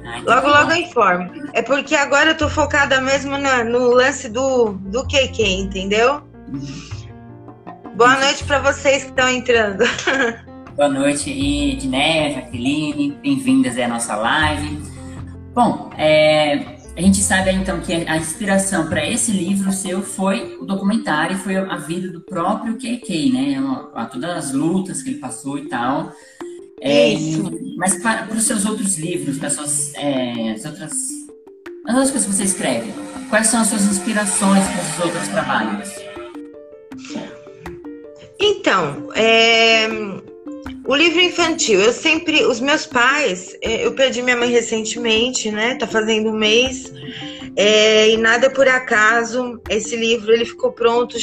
Ai, 0.04 0.22
logo, 0.22 0.48
logo 0.48 0.72
eu 0.72 0.76
informo. 0.76 1.30
É 1.54 1.62
porque 1.62 1.94
agora 1.94 2.30
eu 2.30 2.36
tô 2.36 2.48
focada 2.50 3.00
mesmo 3.00 3.38
no, 3.38 3.64
no 3.64 3.94
lance 3.94 4.28
do, 4.28 4.72
do 4.72 5.02
KK, 5.04 5.42
entendeu? 5.42 6.22
Uhum. 6.48 6.91
Boa 7.96 8.18
noite 8.18 8.42
para 8.44 8.58
vocês 8.58 9.04
que 9.04 9.10
estão 9.10 9.28
entrando. 9.28 9.84
Boa 10.74 10.88
noite, 10.88 11.30
Edneia, 11.30 12.34
Jaqueline, 12.36 13.18
bem-vindas 13.22 13.78
à 13.78 13.86
nossa 13.86 14.16
live. 14.16 14.82
Bom, 15.54 15.90
é, 15.98 16.78
a 16.96 17.00
gente 17.02 17.18
sabe 17.18 17.50
então 17.50 17.80
que 17.80 17.92
a 17.92 18.16
inspiração 18.16 18.88
para 18.88 19.06
esse 19.06 19.30
livro 19.30 19.70
seu 19.70 20.00
foi 20.00 20.56
o 20.58 20.64
documentário, 20.64 21.36
foi 21.36 21.54
a 21.56 21.76
vida 21.76 22.08
do 22.08 22.22
próprio 22.22 22.76
KK, 22.76 23.30
né? 23.30 24.08
Todas 24.10 24.30
as 24.30 24.52
lutas 24.52 25.02
que 25.02 25.10
ele 25.10 25.18
passou 25.18 25.58
e 25.58 25.68
tal. 25.68 26.12
É, 26.80 27.14
mas 27.76 28.02
para, 28.02 28.22
para, 28.22 28.36
os 28.36 28.44
seus 28.44 28.64
outros 28.64 28.96
livros, 28.98 29.36
para 29.36 29.48
as 29.48 29.52
suas 29.52 29.94
é, 29.96 30.52
as 30.52 30.64
outras, 30.64 30.92
as 31.86 31.94
outras 31.94 32.10
coisas 32.10 32.24
que 32.24 32.36
você 32.36 32.44
escreve, 32.44 32.90
quais 33.28 33.48
são 33.48 33.60
as 33.60 33.68
suas 33.68 33.84
inspirações 33.84 34.64
para 34.66 34.82
os 34.82 35.04
outros 35.04 35.28
trabalhos? 35.28 36.11
Então, 38.72 39.12
é, 39.14 39.86
o 40.86 40.96
livro 40.96 41.20
infantil, 41.20 41.78
eu 41.78 41.92
sempre, 41.92 42.42
os 42.46 42.58
meus 42.58 42.86
pais, 42.86 43.54
é, 43.60 43.84
eu 43.84 43.92
perdi 43.92 44.22
minha 44.22 44.34
mãe 44.34 44.48
recentemente, 44.48 45.50
né? 45.50 45.74
Tá 45.74 45.86
fazendo 45.86 46.30
um 46.30 46.38
mês. 46.38 46.90
É, 47.54 48.08
e 48.08 48.16
nada 48.16 48.48
por 48.48 48.66
acaso, 48.66 49.60
esse 49.68 49.94
livro 49.94 50.32
ele 50.32 50.46
ficou 50.46 50.72
pronto, 50.72 51.18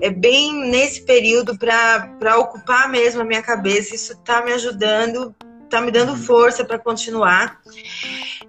é 0.00 0.08
bem 0.08 0.70
nesse 0.70 1.02
período 1.02 1.58
para 1.58 2.38
ocupar 2.38 2.88
mesmo 2.88 3.22
a 3.22 3.24
minha 3.24 3.42
cabeça. 3.42 3.96
Isso 3.96 4.16
tá 4.18 4.44
me 4.44 4.52
ajudando, 4.52 5.34
tá 5.68 5.80
me 5.80 5.90
dando 5.90 6.16
força 6.16 6.64
para 6.64 6.78
continuar. 6.78 7.60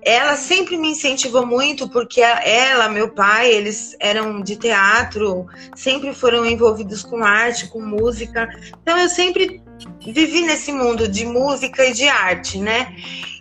Ela 0.01 0.35
sempre 0.37 0.77
me 0.77 0.89
incentivou 0.89 1.45
muito, 1.45 1.89
porque 1.89 2.21
ela, 2.21 2.87
meu 2.87 3.09
pai, 3.09 3.51
eles 3.51 3.95
eram 3.99 4.41
de 4.41 4.55
teatro, 4.55 5.45
sempre 5.75 6.13
foram 6.13 6.45
envolvidos 6.45 7.03
com 7.03 7.23
arte, 7.23 7.67
com 7.67 7.81
música. 7.81 8.47
Então 8.81 8.97
eu 8.97 9.09
sempre 9.09 9.61
vivi 9.99 10.41
nesse 10.41 10.71
mundo 10.71 11.07
de 11.07 11.25
música 11.25 11.85
e 11.85 11.93
de 11.93 12.07
arte, 12.07 12.57
né? 12.59 12.95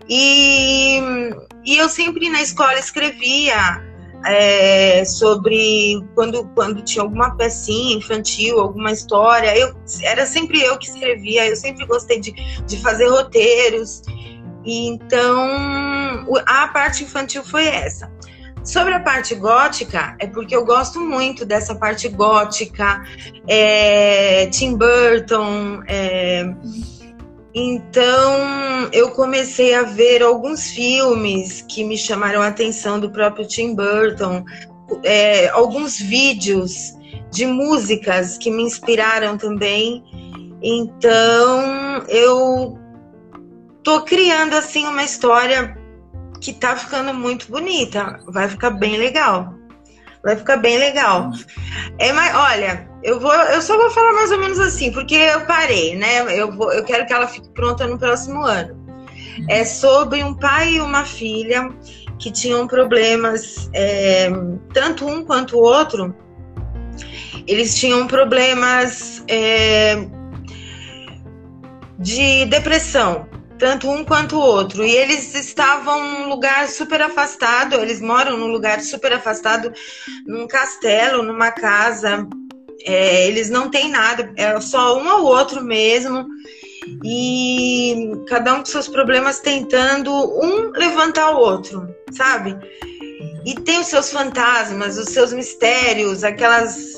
E, 0.08 1.00
e 1.64 1.76
eu 1.76 1.88
sempre 1.88 2.28
na 2.28 2.42
escola 2.42 2.78
escrevia 2.78 3.87
é, 4.24 5.04
sobre 5.04 6.04
quando, 6.14 6.44
quando 6.54 6.82
tinha 6.82 7.02
alguma 7.02 7.36
pecinha 7.36 7.96
infantil, 7.96 8.60
alguma 8.60 8.92
história. 8.92 9.56
Eu, 9.56 9.74
era 10.02 10.26
sempre 10.26 10.60
eu 10.60 10.78
que 10.78 10.86
escrevia, 10.86 11.46
eu 11.46 11.56
sempre 11.56 11.86
gostei 11.86 12.20
de, 12.20 12.32
de 12.66 12.80
fazer 12.80 13.08
roteiros. 13.08 14.02
Então, 14.64 16.26
a 16.46 16.68
parte 16.68 17.04
infantil 17.04 17.42
foi 17.44 17.66
essa. 17.66 18.10
Sobre 18.64 18.92
a 18.92 19.00
parte 19.00 19.34
gótica, 19.34 20.14
é 20.18 20.26
porque 20.26 20.54
eu 20.54 20.64
gosto 20.64 21.00
muito 21.00 21.46
dessa 21.46 21.74
parte 21.74 22.06
gótica, 22.08 23.02
é, 23.46 24.46
Tim 24.46 24.76
Burton. 24.76 25.82
É, 25.86 26.44
então, 27.60 28.88
eu 28.92 29.10
comecei 29.10 29.74
a 29.74 29.82
ver 29.82 30.22
alguns 30.22 30.70
filmes 30.70 31.64
que 31.68 31.82
me 31.82 31.98
chamaram 31.98 32.40
a 32.40 32.46
atenção 32.46 33.00
do 33.00 33.10
próprio 33.10 33.46
Tim 33.46 33.74
Burton, 33.74 34.44
é, 35.02 35.48
alguns 35.48 35.98
vídeos 35.98 36.94
de 37.32 37.46
músicas 37.46 38.38
que 38.38 38.48
me 38.48 38.62
inspiraram 38.62 39.36
também. 39.36 40.04
Então, 40.62 42.04
eu 42.08 42.78
tô 43.82 44.02
criando 44.02 44.54
assim 44.54 44.86
uma 44.86 45.02
história 45.02 45.76
que 46.40 46.52
tá 46.52 46.76
ficando 46.76 47.12
muito 47.12 47.50
bonita. 47.50 48.20
Vai 48.28 48.48
ficar 48.48 48.70
bem 48.70 48.96
legal. 48.96 49.52
Vai 50.22 50.36
ficar 50.36 50.58
bem 50.58 50.78
legal. 50.78 51.30
É, 51.98 52.12
mas, 52.12 52.34
olha, 52.34 52.87
eu 53.02 53.20
vou, 53.20 53.32
eu 53.32 53.62
só 53.62 53.76
vou 53.76 53.90
falar 53.90 54.12
mais 54.12 54.30
ou 54.30 54.38
menos 54.38 54.58
assim, 54.58 54.92
porque 54.92 55.14
eu 55.14 55.40
parei, 55.42 55.96
né? 55.96 56.38
Eu, 56.38 56.52
vou, 56.52 56.72
eu 56.72 56.84
quero 56.84 57.06
que 57.06 57.12
ela 57.12 57.26
fique 57.26 57.48
pronta 57.50 57.86
no 57.86 57.98
próximo 57.98 58.44
ano. 58.44 58.76
É 59.48 59.64
sobre 59.64 60.22
um 60.22 60.34
pai 60.34 60.74
e 60.74 60.80
uma 60.80 61.04
filha 61.04 61.70
que 62.18 62.30
tinham 62.32 62.66
problemas, 62.66 63.70
é, 63.72 64.28
tanto 64.74 65.06
um 65.06 65.24
quanto 65.24 65.56
o 65.56 65.62
outro. 65.62 66.14
Eles 67.46 67.78
tinham 67.78 68.06
problemas 68.06 69.24
é, 69.28 69.96
de 71.98 72.44
depressão 72.46 73.28
tanto 73.58 73.90
um 73.90 74.04
quanto 74.04 74.36
o 74.36 74.40
outro. 74.40 74.84
E 74.84 74.90
eles 74.94 75.34
estavam 75.34 76.02
num 76.02 76.28
lugar 76.28 76.68
super 76.68 77.02
afastado, 77.02 77.74
eles 77.74 78.00
moram 78.00 78.36
num 78.36 78.46
lugar 78.46 78.80
super 78.80 79.12
afastado, 79.12 79.72
num 80.24 80.46
castelo, 80.46 81.22
numa 81.22 81.50
casa. 81.50 82.26
É, 82.88 83.26
eles 83.26 83.50
não 83.50 83.68
têm 83.68 83.90
nada, 83.90 84.32
é 84.34 84.58
só 84.60 84.98
um 84.98 85.06
ao 85.06 85.22
outro 85.22 85.62
mesmo. 85.62 86.26
E 87.04 88.12
cada 88.26 88.54
um 88.54 88.60
com 88.60 88.64
seus 88.64 88.88
problemas 88.88 89.40
tentando 89.40 90.10
um 90.10 90.70
levantar 90.70 91.32
o 91.32 91.38
outro, 91.38 91.86
sabe? 92.10 92.56
E 93.44 93.54
tem 93.54 93.78
os 93.78 93.88
seus 93.88 94.10
fantasmas, 94.10 94.96
os 94.96 95.10
seus 95.10 95.34
mistérios, 95.34 96.24
aquelas 96.24 96.96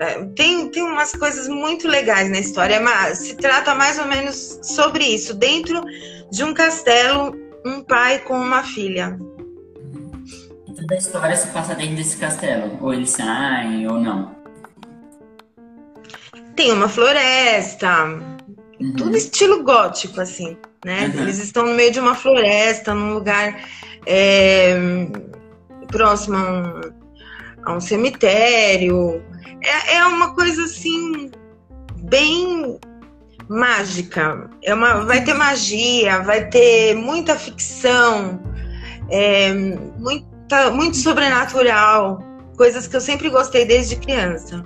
é, 0.00 0.24
tem, 0.34 0.70
tem 0.70 0.82
umas 0.82 1.12
coisas 1.12 1.48
muito 1.48 1.86
legais 1.86 2.30
na 2.30 2.38
história, 2.38 2.80
mas 2.80 3.18
se 3.18 3.34
trata 3.36 3.74
mais 3.74 3.98
ou 3.98 4.06
menos 4.06 4.58
sobre 4.62 5.04
isso. 5.04 5.34
Dentro 5.34 5.82
de 6.32 6.42
um 6.42 6.54
castelo, 6.54 7.36
um 7.66 7.82
pai 7.82 8.20
com 8.20 8.40
uma 8.40 8.62
filha. 8.62 9.18
Toda 10.66 10.94
a 10.94 10.96
história 10.98 11.36
se 11.36 11.48
passa 11.48 11.74
dentro 11.74 11.96
desse 11.96 12.16
castelo? 12.16 12.78
Ou 12.80 12.94
eles 12.94 13.10
saem 13.10 13.86
ou 13.86 14.00
não? 14.00 14.39
Tem 16.56 16.72
uma 16.72 16.88
floresta, 16.88 18.04
uhum. 18.80 18.94
tudo 18.96 19.16
estilo 19.16 19.62
gótico, 19.62 20.20
assim, 20.20 20.56
né? 20.84 21.12
Uhum. 21.14 21.22
Eles 21.22 21.38
estão 21.38 21.66
no 21.66 21.74
meio 21.74 21.92
de 21.92 22.00
uma 22.00 22.14
floresta, 22.14 22.94
num 22.94 23.14
lugar 23.14 23.64
é, 24.06 24.74
próximo 25.88 26.36
a 26.36 26.40
um, 26.40 26.80
a 27.64 27.76
um 27.76 27.80
cemitério 27.80 29.22
é, 29.62 29.96
é 29.96 30.04
uma 30.04 30.34
coisa 30.34 30.64
assim 30.64 31.30
bem 32.02 32.78
mágica. 33.48 34.50
É 34.62 34.74
uma, 34.74 35.04
vai 35.04 35.22
ter 35.24 35.34
magia, 35.34 36.20
vai 36.20 36.48
ter 36.48 36.94
muita 36.94 37.36
ficção, 37.36 38.40
é, 39.10 39.52
muita, 39.98 40.70
muito 40.70 40.96
sobrenatural, 40.96 42.22
coisas 42.56 42.86
que 42.86 42.96
eu 42.96 43.00
sempre 43.00 43.28
gostei 43.28 43.64
desde 43.64 43.96
criança. 43.96 44.64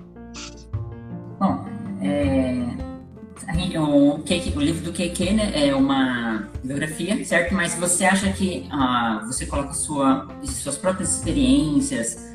É, 2.05 3.79
o, 3.79 4.17
o, 4.17 4.61
livro 4.61 4.85
do 4.85 4.93
KK 4.93 5.33
né, 5.33 5.69
é 5.69 5.75
uma 5.75 6.49
biografia, 6.63 7.25
certo? 7.25 7.55
Mas 7.55 7.75
você 7.75 8.05
acha 8.05 8.31
que 8.33 8.67
ah, 8.71 9.23
você 9.27 9.47
coloca 9.47 9.73
sua, 9.73 10.29
suas 10.45 10.77
próprias 10.77 11.17
experiências, 11.17 12.33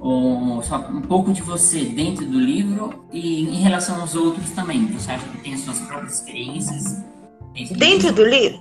um, 0.00 0.60
só 0.62 0.78
um 0.78 1.00
pouco 1.00 1.32
de 1.32 1.40
você 1.42 1.84
dentro 1.84 2.26
do 2.26 2.38
livro 2.38 3.04
e 3.12 3.44
em 3.44 3.62
relação 3.62 4.00
aos 4.00 4.14
outros 4.14 4.50
também. 4.50 4.86
Você 4.88 5.12
acha 5.12 5.26
que 5.28 5.38
tem 5.38 5.54
as 5.54 5.60
suas 5.60 5.78
próprias 5.80 6.14
experiências? 6.14 7.02
Dentro, 7.54 7.76
dentro 7.76 8.12
do, 8.12 8.24
livro? 8.24 8.60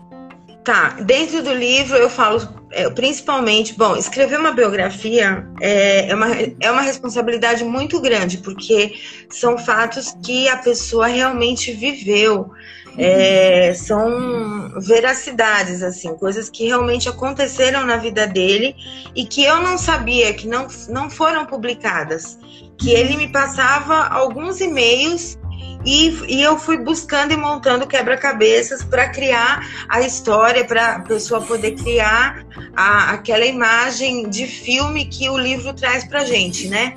Tá, 0.64 0.90
dentro 1.02 1.44
do 1.44 1.54
livro 1.54 1.98
eu 1.98 2.10
falo 2.10 2.61
é, 2.72 2.90
principalmente, 2.90 3.78
bom, 3.78 3.96
escrever 3.96 4.40
uma 4.40 4.52
biografia 4.52 5.46
é, 5.60 6.10
é, 6.10 6.16
uma, 6.16 6.28
é 6.60 6.72
uma 6.72 6.82
responsabilidade 6.82 7.64
muito 7.64 8.00
grande, 8.00 8.38
porque 8.38 8.94
são 9.30 9.58
fatos 9.58 10.16
que 10.24 10.48
a 10.48 10.58
pessoa 10.58 11.08
realmente 11.08 11.72
viveu. 11.72 12.50
É, 12.98 13.74
são 13.74 14.70
veracidades, 14.82 15.82
assim, 15.82 16.14
coisas 16.18 16.50
que 16.50 16.66
realmente 16.66 17.08
aconteceram 17.08 17.86
na 17.86 17.96
vida 17.96 18.28
dele 18.28 18.76
e 19.16 19.26
que 19.26 19.46
eu 19.46 19.62
não 19.62 19.78
sabia, 19.78 20.34
que 20.34 20.46
não, 20.46 20.68
não 20.90 21.10
foram 21.10 21.46
publicadas. 21.46 22.38
Que 22.78 22.92
ele 22.92 23.16
me 23.16 23.30
passava 23.32 24.08
alguns 24.08 24.60
e-mails 24.60 25.38
e, 25.86 26.10
e 26.28 26.42
eu 26.42 26.58
fui 26.58 26.78
buscando 26.78 27.34
e 27.34 27.38
montando 27.38 27.88
quebra-cabeças 27.88 28.84
para 28.84 29.10
criar 29.10 29.86
a 29.90 30.02
história, 30.02 30.66
para 30.66 30.96
a 30.96 31.00
pessoa 31.00 31.42
poder 31.42 31.72
criar 31.76 32.46
a, 32.76 33.12
aquela 33.12 33.46
imagem 33.46 34.30
de 34.30 34.46
filme 34.46 35.06
que 35.06 35.30
o 35.30 35.38
livro 35.38 35.74
traz 35.74 36.04
para 36.06 36.24
gente, 36.24 36.68
né? 36.68 36.96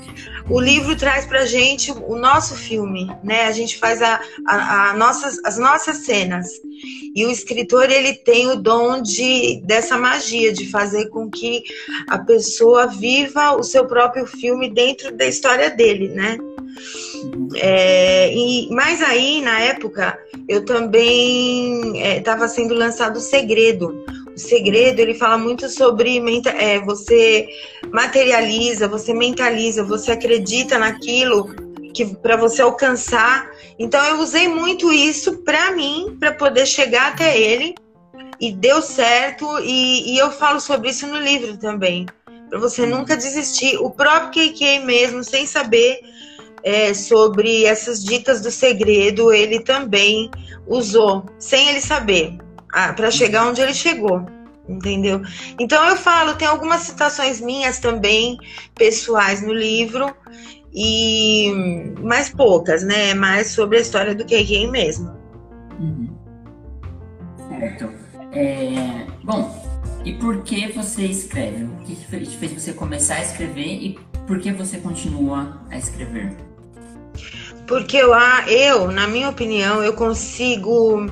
O 0.49 0.61
livro 0.61 0.95
traz 0.95 1.25
para 1.25 1.47
gente 1.47 1.91
o 1.91 2.17
nosso 2.17 2.55
filme, 2.55 3.11
né? 3.23 3.47
A 3.47 3.53
gente 3.53 3.79
faz 3.79 4.03
a, 4.03 4.21
a, 4.47 4.91
a 4.91 4.95
nossas, 4.95 5.39
as 5.45 5.57
nossas 5.59 5.99
cenas. 5.99 6.49
E 7.15 7.25
o 7.25 7.31
escritor 7.31 7.91
ele 7.91 8.13
tem 8.13 8.49
o 8.49 8.57
dom 8.57 9.01
de 9.01 9.63
dessa 9.65 9.97
magia 9.97 10.53
de 10.53 10.69
fazer 10.71 11.09
com 11.09 11.31
que 11.31 11.63
a 12.09 12.19
pessoa 12.19 12.87
viva 12.87 13.57
o 13.57 13.63
seu 13.63 13.87
próprio 13.87 14.27
filme 14.27 14.69
dentro 14.69 15.17
da 15.17 15.25
história 15.25 15.71
dele, 15.71 16.09
né? 16.09 16.37
É, 17.57 18.35
e, 18.35 18.69
mas 18.75 19.01
aí, 19.01 19.41
na 19.41 19.61
época, 19.61 20.19
eu 20.49 20.65
também 20.65 21.97
estava 22.19 22.47
é, 22.47 22.49
sendo 22.49 22.75
lançado 22.75 23.19
O 23.19 23.21
Segredo. 23.21 24.05
O 24.35 24.39
Segredo, 24.39 24.99
ele 24.99 25.15
fala 25.15 25.39
muito 25.39 25.69
sobre 25.69 26.21
é, 26.59 26.81
você 26.81 27.49
materializa, 27.93 28.89
você 28.89 29.15
mentaliza, 29.15 29.85
você 29.85 30.11
acredita 30.11 30.77
naquilo 30.77 31.55
que 31.95 32.05
para 32.17 32.37
você 32.37 32.63
alcançar. 32.63 33.49
Então 33.79 34.05
eu 34.07 34.19
usei 34.19 34.49
muito 34.49 34.93
isso 34.93 35.39
para 35.45 35.71
mim, 35.71 36.17
para 36.19 36.33
poder 36.33 36.67
chegar 36.67 37.13
até 37.13 37.39
ele 37.39 37.77
e 38.41 38.51
deu 38.51 38.83
certo. 38.83 39.47
E, 39.61 40.15
e, 40.15 40.19
eu 40.19 40.33
falo 40.33 40.59
sobre 40.59 40.91
isso 40.91 41.07
no 41.07 41.19
livro 41.19 41.57
também, 41.59 42.07
para 42.51 42.59
você 42.59 42.85
nunca 42.85 43.17
desistir. 43.17 43.77
O 43.77 43.89
próprio 43.89 44.53
KK 44.53 44.81
mesmo, 44.81 45.23
sem 45.23 45.47
saber 45.47 46.01
é, 46.65 46.95
sobre 46.95 47.65
essas 47.65 48.03
dicas 48.03 48.41
do 48.41 48.51
segredo, 48.51 49.33
ele 49.33 49.61
também 49.61 50.31
usou, 50.67 51.25
sem 51.39 51.69
ele 51.69 51.81
saber, 51.81 52.39
para 52.97 53.11
chegar 53.11 53.47
onde 53.47 53.61
ele 53.61 53.75
chegou 53.75 54.25
entendeu? 54.67 55.21
Então 55.61 55.85
eu 55.89 55.97
falo, 55.97 56.37
tem 56.37 56.49
algumas 56.49 56.81
citações 56.81 57.39
minhas 57.39 57.79
também, 57.79 58.39
pessoais 58.75 59.43
no 59.43 59.53
livro, 59.53 60.15
e 60.75 61.53
mais 62.01 62.29
poucas, 62.29 62.83
né? 62.83 63.15
Mais 63.15 63.49
sobre 63.49 63.79
a 63.79 63.81
história 63.81 64.15
do 64.15 64.25
KK 64.25 64.67
mesmo. 64.71 65.15
Uhum. 65.79 66.09
Certo. 67.49 67.91
É, 68.33 69.07
bom, 69.23 69.65
e 70.05 70.15
por 70.15 70.43
que 70.43 70.73
você 70.73 71.05
escreve? 71.05 71.65
O 71.65 71.77
que 71.85 71.95
fez, 71.95 72.53
você 72.53 72.73
começar 72.73 73.17
a 73.17 73.23
escrever 73.23 73.67
e 73.67 73.99
por 74.27 74.41
que 74.41 74.53
você 74.53 74.79
continua 74.79 75.61
a 75.71 75.79
escrever? 75.79 76.37
Porque 77.67 77.97
eu, 77.97 78.13
eu, 78.47 78.91
na 78.91 79.07
minha 79.07 79.29
opinião, 79.29 79.83
eu 79.83 79.95
consigo 79.95 81.07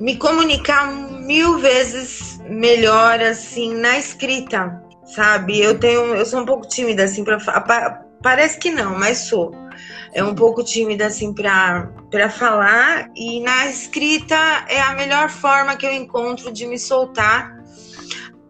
me 0.00 0.16
comunicar 0.16 0.86
mil 0.92 1.58
vezes 1.58 2.40
melhor 2.48 3.20
assim 3.20 3.74
na 3.74 3.98
escrita, 3.98 4.82
sabe? 5.04 5.60
Eu 5.60 5.78
tenho, 5.78 6.14
eu 6.14 6.26
sou 6.26 6.40
um 6.40 6.46
pouco 6.46 6.66
tímida 6.68 7.04
assim 7.04 7.24
para 7.24 7.38
parece 8.22 8.58
que 8.58 8.70
não, 8.70 8.98
mas 8.98 9.18
sou. 9.18 9.52
É 10.12 10.22
um 10.22 10.34
pouco 10.34 10.62
tímida 10.62 11.06
assim 11.06 11.32
para 11.32 11.88
para 12.10 12.28
falar 12.28 13.08
e 13.16 13.40
na 13.40 13.66
escrita 13.66 14.36
é 14.68 14.80
a 14.80 14.94
melhor 14.94 15.30
forma 15.30 15.76
que 15.76 15.86
eu 15.86 15.92
encontro 15.92 16.52
de 16.52 16.66
me 16.66 16.78
soltar. 16.78 17.56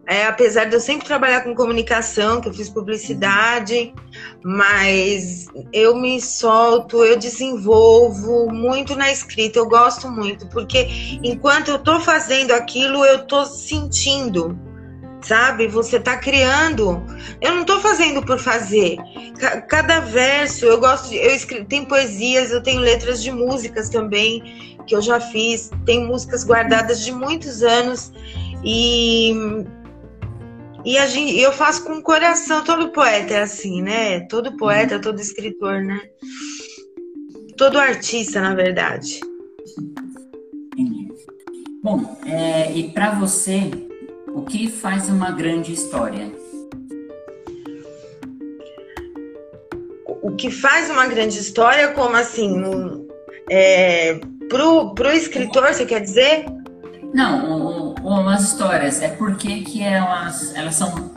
É, 0.05 0.25
apesar 0.25 0.65
de 0.65 0.75
eu 0.75 0.81
sempre 0.81 1.07
trabalhar 1.07 1.41
com 1.41 1.55
comunicação, 1.55 2.41
que 2.41 2.49
eu 2.49 2.53
fiz 2.53 2.67
publicidade, 2.67 3.93
mas 4.43 5.47
eu 5.71 5.95
me 5.95 6.19
solto, 6.19 7.03
eu 7.03 7.17
desenvolvo 7.17 8.51
muito 8.51 8.95
na 8.95 9.11
escrita, 9.11 9.57
eu 9.57 9.67
gosto 9.67 10.09
muito, 10.09 10.47
porque 10.47 10.87
enquanto 11.23 11.69
eu 11.69 11.79
tô 11.79 11.99
fazendo 11.99 12.51
aquilo, 12.51 13.05
eu 13.05 13.25
tô 13.25 13.45
sentindo, 13.45 14.59
sabe? 15.21 15.67
Você 15.67 15.97
tá 15.97 16.17
criando. 16.17 17.01
Eu 17.39 17.55
não 17.55 17.63
tô 17.63 17.79
fazendo 17.79 18.21
por 18.21 18.37
fazer. 18.37 18.97
Cada 19.69 20.01
verso, 20.01 20.65
eu 20.65 20.79
gosto 20.79 21.09
de. 21.09 21.15
Eu 21.15 21.33
escrevo, 21.33 21.65
tem 21.65 21.85
poesias, 21.85 22.51
eu 22.51 22.61
tenho 22.61 22.81
letras 22.81 23.23
de 23.23 23.31
músicas 23.31 23.89
também, 23.89 24.77
que 24.85 24.93
eu 24.93 25.01
já 25.01 25.21
fiz, 25.21 25.71
tem 25.85 26.05
músicas 26.05 26.43
guardadas 26.43 27.03
de 27.03 27.13
muitos 27.13 27.63
anos. 27.63 28.11
E 28.65 29.33
e 30.85 30.97
a 30.97 31.07
gente, 31.07 31.39
eu 31.39 31.51
faço 31.51 31.85
com 31.85 31.93
o 31.93 32.03
coração, 32.03 32.63
todo 32.63 32.91
poeta 32.91 33.33
é 33.33 33.41
assim, 33.41 33.81
né? 33.81 34.21
Todo 34.21 34.57
poeta, 34.57 34.99
todo 34.99 35.19
escritor, 35.19 35.81
né? 35.81 36.01
Todo 37.57 37.79
artista, 37.79 38.41
na 38.41 38.53
verdade. 38.53 39.21
Bom, 41.81 42.17
é, 42.25 42.71
e 42.71 42.91
para 42.91 43.11
você, 43.11 43.71
o 44.29 44.41
que 44.41 44.69
faz 44.69 45.09
uma 45.09 45.31
grande 45.31 45.73
história? 45.73 46.31
O 50.21 50.31
que 50.31 50.49
faz 50.49 50.89
uma 50.89 51.07
grande 51.07 51.37
história, 51.37 51.89
como 51.89 52.15
assim? 52.15 52.61
É, 53.49 54.19
pro, 54.49 54.93
pro 54.93 55.11
escritor, 55.11 55.73
você 55.73 55.85
quer 55.85 55.99
dizer? 55.99 56.45
Não, 57.13 57.92
umas 58.03 58.43
histórias. 58.43 59.01
É 59.01 59.09
porque 59.09 59.61
que 59.61 59.81
elas, 59.81 60.53
elas 60.55 60.75
são. 60.75 61.13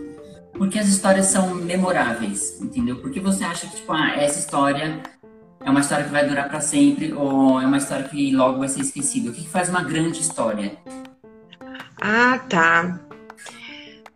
Porque 0.52 0.78
as 0.78 0.88
histórias 0.88 1.26
são 1.26 1.54
memoráveis, 1.54 2.60
entendeu? 2.62 2.96
Porque 2.96 3.20
você 3.20 3.44
acha 3.44 3.66
que, 3.66 3.76
tipo, 3.76 3.92
ah, 3.92 4.14
essa 4.16 4.38
história 4.38 5.02
é 5.60 5.70
uma 5.70 5.80
história 5.80 6.04
que 6.04 6.10
vai 6.10 6.26
durar 6.26 6.48
para 6.48 6.60
sempre 6.60 7.12
ou 7.12 7.60
é 7.60 7.66
uma 7.66 7.76
história 7.76 8.04
que 8.04 8.34
logo 8.34 8.60
vai 8.60 8.68
ser 8.68 8.80
esquecida? 8.80 9.30
O 9.30 9.34
que 9.34 9.46
faz 9.46 9.68
uma 9.68 9.82
grande 9.82 10.20
história? 10.20 10.78
Ah, 12.00 12.38
tá. 12.48 13.00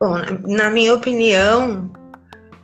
Bom, 0.00 0.16
na 0.46 0.70
minha 0.70 0.94
opinião, 0.94 1.92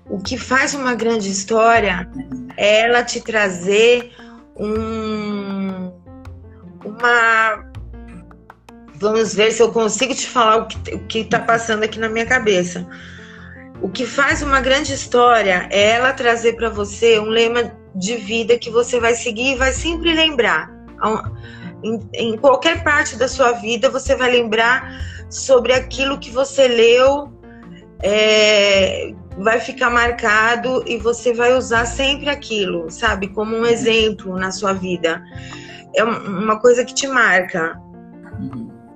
o 0.08 0.18
que 0.18 0.38
faz 0.38 0.72
uma 0.72 0.94
grande 0.94 1.30
história 1.30 2.08
é 2.56 2.82
ela 2.82 3.04
te 3.04 3.20
trazer 3.20 4.12
um, 4.56 5.92
uma 6.84 7.72
Vamos 8.98 9.34
ver 9.34 9.52
se 9.52 9.62
eu 9.62 9.70
consigo 9.70 10.14
te 10.14 10.26
falar 10.26 10.58
o 10.58 10.66
que 11.06 11.18
está 11.18 11.38
passando 11.38 11.82
aqui 11.82 11.98
na 11.98 12.08
minha 12.08 12.26
cabeça. 12.26 12.86
O 13.82 13.88
que 13.88 14.06
faz 14.06 14.42
uma 14.42 14.60
grande 14.60 14.92
história 14.92 15.68
é 15.70 15.90
ela 15.90 16.12
trazer 16.12 16.54
para 16.54 16.70
você 16.70 17.18
um 17.18 17.26
lema 17.26 17.72
de 17.94 18.16
vida 18.16 18.58
que 18.58 18.70
você 18.70 18.98
vai 18.98 19.14
seguir 19.14 19.52
e 19.52 19.56
vai 19.56 19.72
sempre 19.72 20.14
lembrar. 20.14 20.70
Em, 21.82 22.00
em, 22.14 22.36
qualquer 22.38 22.82
parte 22.82 23.16
da 23.16 23.28
sua 23.28 23.52
vida, 23.52 23.90
você 23.90 24.16
vai 24.16 24.30
lembrar 24.30 24.98
sobre 25.28 25.74
aquilo 25.74 26.18
que 26.18 26.30
você 26.30 26.66
leu, 26.66 27.30
é, 28.02 29.12
vai 29.38 29.60
ficar 29.60 29.90
marcado 29.90 30.82
e 30.86 30.96
você 30.96 31.34
vai 31.34 31.54
usar 31.54 31.84
sempre 31.84 32.30
aquilo, 32.30 32.90
sabe? 32.90 33.28
Como 33.28 33.54
um 33.54 33.66
exemplo 33.66 34.38
na 34.38 34.50
sua 34.50 34.72
vida. 34.72 35.22
É 35.94 36.02
uma 36.02 36.58
coisa 36.60 36.84
que 36.84 36.94
te 36.94 37.06
marca. 37.06 37.78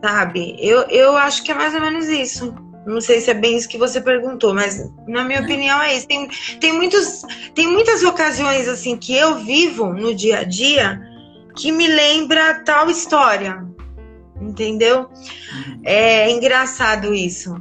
Sabe? 0.02 0.56
Eu, 0.58 0.82
eu 0.88 1.16
acho 1.16 1.42
que 1.42 1.52
é 1.52 1.54
mais 1.54 1.74
ou 1.74 1.80
menos 1.80 2.08
isso. 2.08 2.54
Não 2.86 3.00
sei 3.00 3.20
se 3.20 3.30
é 3.30 3.34
bem 3.34 3.56
isso 3.56 3.68
que 3.68 3.76
você 3.76 4.00
perguntou, 4.00 4.54
mas 4.54 4.90
na 5.06 5.22
minha 5.22 5.42
opinião 5.42 5.80
é 5.82 5.94
isso. 5.94 6.08
Tem, 6.08 6.28
tem, 6.58 6.72
muitos, 6.72 7.22
tem 7.54 7.66
muitas 7.68 8.02
ocasiões 8.02 8.66
assim 8.66 8.96
que 8.96 9.14
eu 9.14 9.36
vivo 9.36 9.92
no 9.92 10.14
dia 10.14 10.38
a 10.38 10.44
dia 10.44 11.00
que 11.56 11.70
me 11.70 11.86
lembra 11.86 12.62
tal 12.64 12.88
história, 12.88 13.62
entendeu? 14.40 15.08
É 15.84 16.30
engraçado 16.30 17.12
isso. 17.12 17.54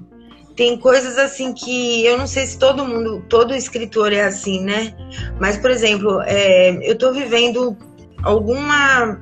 Tem 0.56 0.78
coisas 0.78 1.18
assim 1.18 1.54
que 1.54 2.06
eu 2.06 2.18
não 2.18 2.28
sei 2.28 2.46
se 2.46 2.58
todo 2.58 2.86
mundo, 2.86 3.24
todo 3.30 3.56
escritor 3.56 4.14
é 4.14 4.24
assim, 4.24 4.62
né? 4.64 4.94
Mas, 5.40 5.58
por 5.58 5.72
exemplo, 5.72 6.22
é, 6.22 6.72
eu 6.90 6.98
tô 6.98 7.14
vivendo 7.14 7.78
alguma 8.24 9.20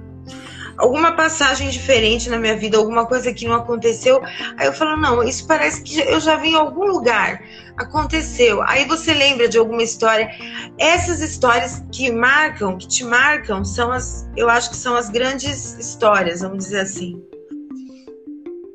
alguma 0.77 1.11
passagem 1.13 1.69
diferente 1.69 2.29
na 2.29 2.37
minha 2.37 2.55
vida, 2.55 2.77
alguma 2.77 3.05
coisa 3.05 3.33
que 3.33 3.45
não 3.45 3.55
aconteceu. 3.55 4.21
Aí 4.57 4.67
eu 4.67 4.73
falo, 4.73 4.95
não, 4.95 5.23
isso 5.23 5.47
parece 5.47 5.81
que 5.81 5.99
eu 5.99 6.19
já 6.19 6.35
vi 6.35 6.49
em 6.49 6.55
algum 6.55 6.85
lugar. 6.85 7.41
Aconteceu. 7.77 8.61
Aí 8.63 8.85
você 8.85 9.13
lembra 9.13 9.47
de 9.47 9.57
alguma 9.57 9.83
história. 9.83 10.29
Essas 10.77 11.21
histórias 11.21 11.83
que 11.91 12.11
marcam, 12.11 12.77
que 12.77 12.87
te 12.87 13.03
marcam, 13.03 13.65
são 13.65 13.91
as, 13.91 14.29
eu 14.35 14.49
acho 14.49 14.69
que 14.69 14.77
são 14.77 14.95
as 14.95 15.09
grandes 15.09 15.73
histórias, 15.77 16.41
vamos 16.41 16.65
dizer 16.65 16.81
assim. 16.81 17.21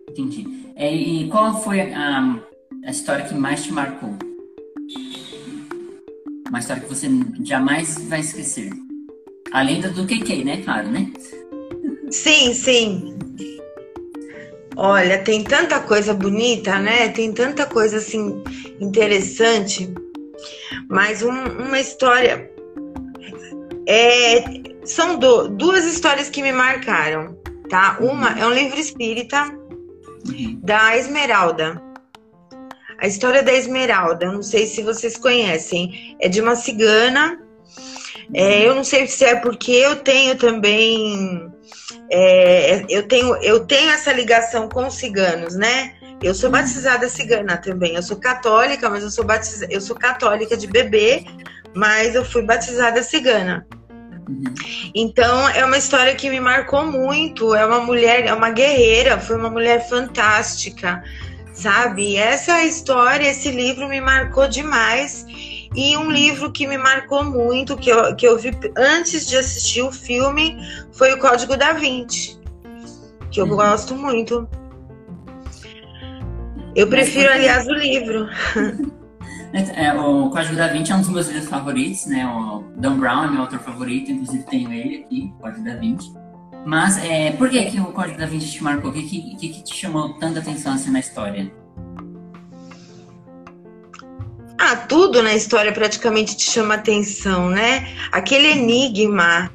Entendi. 0.09 0.47
É, 0.77 0.93
e 0.93 1.29
qual 1.29 1.63
foi 1.63 1.81
a, 1.81 2.39
a 2.85 2.91
história 2.91 3.25
que 3.25 3.35
mais 3.35 3.65
te 3.65 3.73
marcou? 3.73 4.17
Uma 6.49 6.59
história 6.59 6.83
que 6.83 6.89
você 6.89 7.09
jamais 7.43 7.97
vai 8.09 8.21
esquecer. 8.21 8.71
Além 9.53 9.81
do 9.81 10.07
KK, 10.07 10.45
né? 10.45 10.63
Claro, 10.63 10.89
né? 10.89 11.11
Sim, 12.13 12.53
sim. 12.53 13.19
Olha, 14.77 15.19
tem 15.19 15.43
tanta 15.43 15.81
coisa 15.81 16.13
bonita, 16.13 16.79
né? 16.79 17.09
Tem 17.09 17.33
tanta 17.33 17.67
coisa 17.67 17.97
assim 17.97 18.43
interessante. 18.79 19.93
Mas 20.89 21.23
um, 21.23 21.31
uma 21.31 21.81
história. 21.81 22.51
É, 23.89 24.45
são 24.85 25.19
do, 25.19 25.49
duas 25.49 25.85
histórias 25.85 26.29
que 26.29 26.43
me 26.43 26.53
marcaram, 26.53 27.35
tá? 27.69 27.97
Uma 28.01 28.39
é 28.39 28.47
um 28.47 28.53
livro 28.53 28.79
espírita 28.79 29.45
da 30.63 30.97
Esmeralda. 30.97 31.83
A 32.99 33.07
história 33.07 33.43
da 33.43 33.53
Esmeralda, 33.53 34.31
não 34.31 34.43
sei 34.43 34.67
se 34.67 34.83
vocês 34.83 35.17
conhecem, 35.17 36.17
é 36.21 36.29
de 36.29 36.41
uma 36.41 36.55
cigana. 36.55 37.42
É, 38.35 38.67
eu 38.67 38.75
não 38.75 38.85
sei 38.85 39.07
se 39.07 39.25
é 39.25 39.37
porque 39.37 39.73
eu 39.73 39.97
tenho 39.97 40.37
também 40.37 41.53
é, 42.11 42.85
eu, 42.89 43.09
tenho, 43.09 43.37
eu 43.37 43.61
tenho 43.61 43.91
essa 43.91 44.13
ligação 44.13 44.69
com 44.69 44.87
os 44.87 44.95
ciganos, 44.95 45.55
né? 45.55 45.95
Eu 46.23 46.35
sou 46.35 46.51
batizada 46.51 47.09
cigana 47.09 47.57
também. 47.57 47.95
Eu 47.95 48.03
sou 48.03 48.19
católica, 48.19 48.89
mas 48.91 49.03
eu 49.03 49.11
sou 49.11 49.25
batizada, 49.25 49.73
eu 49.73 49.81
sou 49.81 49.97
católica 49.97 50.57
de 50.57 50.67
bebê, 50.67 51.25
mas 51.75 52.15
eu 52.15 52.25
fui 52.25 52.43
batizada 52.43 53.03
cigana. 53.03 53.67
Então 54.95 55.49
é 55.49 55.65
uma 55.65 55.79
história 55.79 56.15
que 56.15 56.29
me 56.29 56.39
marcou 56.39 56.85
muito. 56.87 57.55
É 57.55 57.65
uma 57.65 57.81
mulher, 57.81 58.27
é 58.27 58.33
uma 58.35 58.51
guerreira, 58.51 59.19
foi 59.19 59.37
uma 59.37 59.51
mulher 59.51 59.89
fantástica, 59.89 61.03
sabe? 61.55 62.17
Essa 62.17 62.63
história, 62.63 63.29
esse 63.29 63.51
livro 63.51 63.89
me 63.89 64.01
marcou 64.01 64.47
demais. 64.47 65.27
E 65.75 65.97
um 65.97 66.11
livro 66.11 66.53
que 66.53 66.67
me 66.67 66.77
marcou 66.77 67.25
muito, 67.25 67.77
que 67.77 67.91
eu, 67.91 68.15
que 68.15 68.27
eu 68.27 68.39
vi 68.39 68.51
antes 68.77 69.27
de 69.27 69.37
assistir 69.37 69.83
o 69.83 69.91
filme, 69.91 70.57
foi 70.93 71.13
o 71.13 71.19
Código 71.19 71.57
da 71.57 71.73
Vinci, 71.73 72.39
que 73.31 73.41
eu 73.41 73.47
uhum. 73.47 73.57
gosto 73.57 73.95
muito. 73.95 74.49
Eu 76.75 76.89
prefiro, 76.89 77.29
porque... 77.29 77.39
aliás, 77.39 77.67
o 77.67 77.73
livro. 77.73 78.29
É, 79.53 79.93
o 79.93 80.31
Código 80.31 80.57
da 80.57 80.69
Vinci 80.69 80.93
é 80.93 80.95
um 80.95 81.01
dos 81.01 81.11
meus 81.11 81.27
livros 81.27 81.47
favoritos, 81.47 82.07
né? 82.07 82.27
O 82.27 82.65
Dan 82.75 82.99
Brown 82.99 83.25
é 83.25 83.31
meu 83.31 83.43
autor 83.43 83.59
favorito, 83.59 84.11
inclusive 84.11 84.45
tenho 84.45 84.73
ele 84.73 85.05
aqui, 85.05 85.31
Código 85.39 85.63
da 85.63 85.75
Vinci. 85.77 86.11
Mas 86.65 86.97
é, 87.05 87.33
por 87.33 87.51
que, 87.51 87.63
que 87.67 87.79
o 87.79 87.93
Código 87.93 88.19
da 88.19 88.25
Vinci 88.25 88.51
te 88.51 88.65
marcou? 88.65 88.91
O 88.91 88.95
que, 88.95 89.03
que, 89.03 89.49
que 89.51 89.63
te 89.63 89.75
chamou 89.77 90.15
tanta 90.15 90.39
atenção 90.39 90.73
assim 90.73 90.91
na 90.91 91.01
história? 91.01 91.53
Tudo 94.77 95.23
na 95.23 95.35
história 95.35 95.73
praticamente 95.73 96.37
te 96.37 96.51
chama 96.51 96.75
atenção, 96.75 97.51
né? 97.51 97.89
Aquele 98.11 98.49
enigma, 98.49 99.51